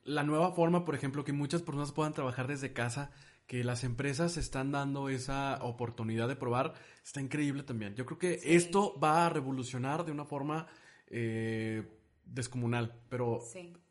la 0.05 0.23
nueva 0.23 0.53
forma, 0.53 0.85
por 0.85 0.95
ejemplo, 0.95 1.25
que 1.25 1.33
muchas 1.33 1.63
personas 1.63 1.93
puedan 1.93 2.15
trabajar 2.15 2.47
desde 2.47 2.73
casa, 2.73 3.11
que 3.47 3.65
las 3.65 3.85
empresas 3.85 4.37
están 4.37 4.73
dando 4.73 5.09
esa 5.09 5.59
oportunidad 5.63 6.29
de 6.29 6.37
probar, 6.37 6.75
está 7.05 7.21
increíble 7.21 7.63
también. 7.63 7.95
Yo 7.95 8.07
creo 8.07 8.19
que 8.19 8.41
esto 8.43 8.99
va 8.99 9.27
a 9.27 9.31
revolucionar 9.31 10.05
de 10.05 10.13
una 10.13 10.25
forma 10.25 10.67
eh, 11.07 11.83
descomunal, 12.25 12.95
pero 13.09 13.41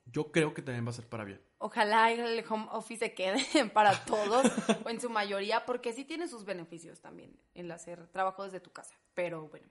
yo 0.05 0.31
creo 0.31 0.53
que 0.53 0.61
también 0.61 0.85
va 0.85 0.91
a 0.91 0.93
ser 0.93 1.07
para 1.07 1.23
bien. 1.23 1.41
Ojalá 1.59 2.11
el 2.11 2.45
home 2.47 2.67
office 2.71 3.05
se 3.05 3.13
quede 3.13 3.43
para 3.73 4.05
todos 4.05 4.45
o 4.83 4.89
en 4.89 5.01
su 5.01 5.09
mayoría, 5.09 5.65
porque 5.65 5.91
sí 5.91 6.05
tiene 6.05 6.27
sus 6.27 6.45
beneficios 6.45 7.01
también 7.01 7.35
el 7.55 7.71
hacer 7.71 8.07
trabajo 8.07 8.43
desde 8.43 8.59
tu 8.59 8.71
casa. 8.71 8.95
Pero 9.15 9.47
bueno, 9.49 9.67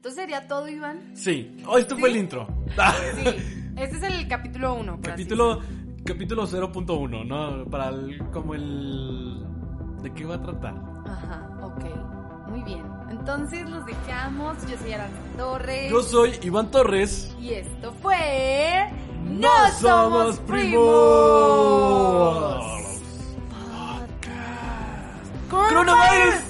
entonces 0.00 0.22
sería 0.22 0.48
todo, 0.48 0.66
Iván. 0.66 1.10
Sí. 1.12 1.54
Oh, 1.66 1.76
esto 1.76 1.94
fue 1.94 2.08
el 2.08 2.16
intro. 2.16 2.48
sí. 3.22 3.26
Este 3.76 3.98
es 3.98 4.02
el 4.02 4.26
capítulo 4.28 4.72
1. 4.76 4.98
Capítulo, 5.02 5.60
capítulo 6.06 6.46
0.1, 6.46 7.26
¿no? 7.26 7.66
Para 7.66 7.90
el, 7.90 8.18
como 8.32 8.54
el... 8.54 9.44
¿De 10.02 10.10
qué 10.14 10.24
va 10.24 10.36
a 10.36 10.42
tratar? 10.42 10.74
Ajá, 11.06 11.50
ok. 11.62 12.48
Muy 12.48 12.62
bien. 12.62 12.82
Entonces 13.10 13.68
los 13.68 13.84
dejamos. 13.84 14.56
Yo 14.70 14.78
soy 14.78 14.92
Aranza 14.94 15.18
Torres. 15.36 15.90
Yo 15.90 16.02
soy 16.02 16.32
Iván 16.44 16.70
Torres. 16.70 17.36
Y 17.38 17.50
esto 17.50 17.92
fue... 18.00 18.90
¡No, 19.22 19.50
somos 19.78 20.38
primos! 20.38 20.80
Podcast. 23.90 25.50
¡Coronavirus! 25.50 26.49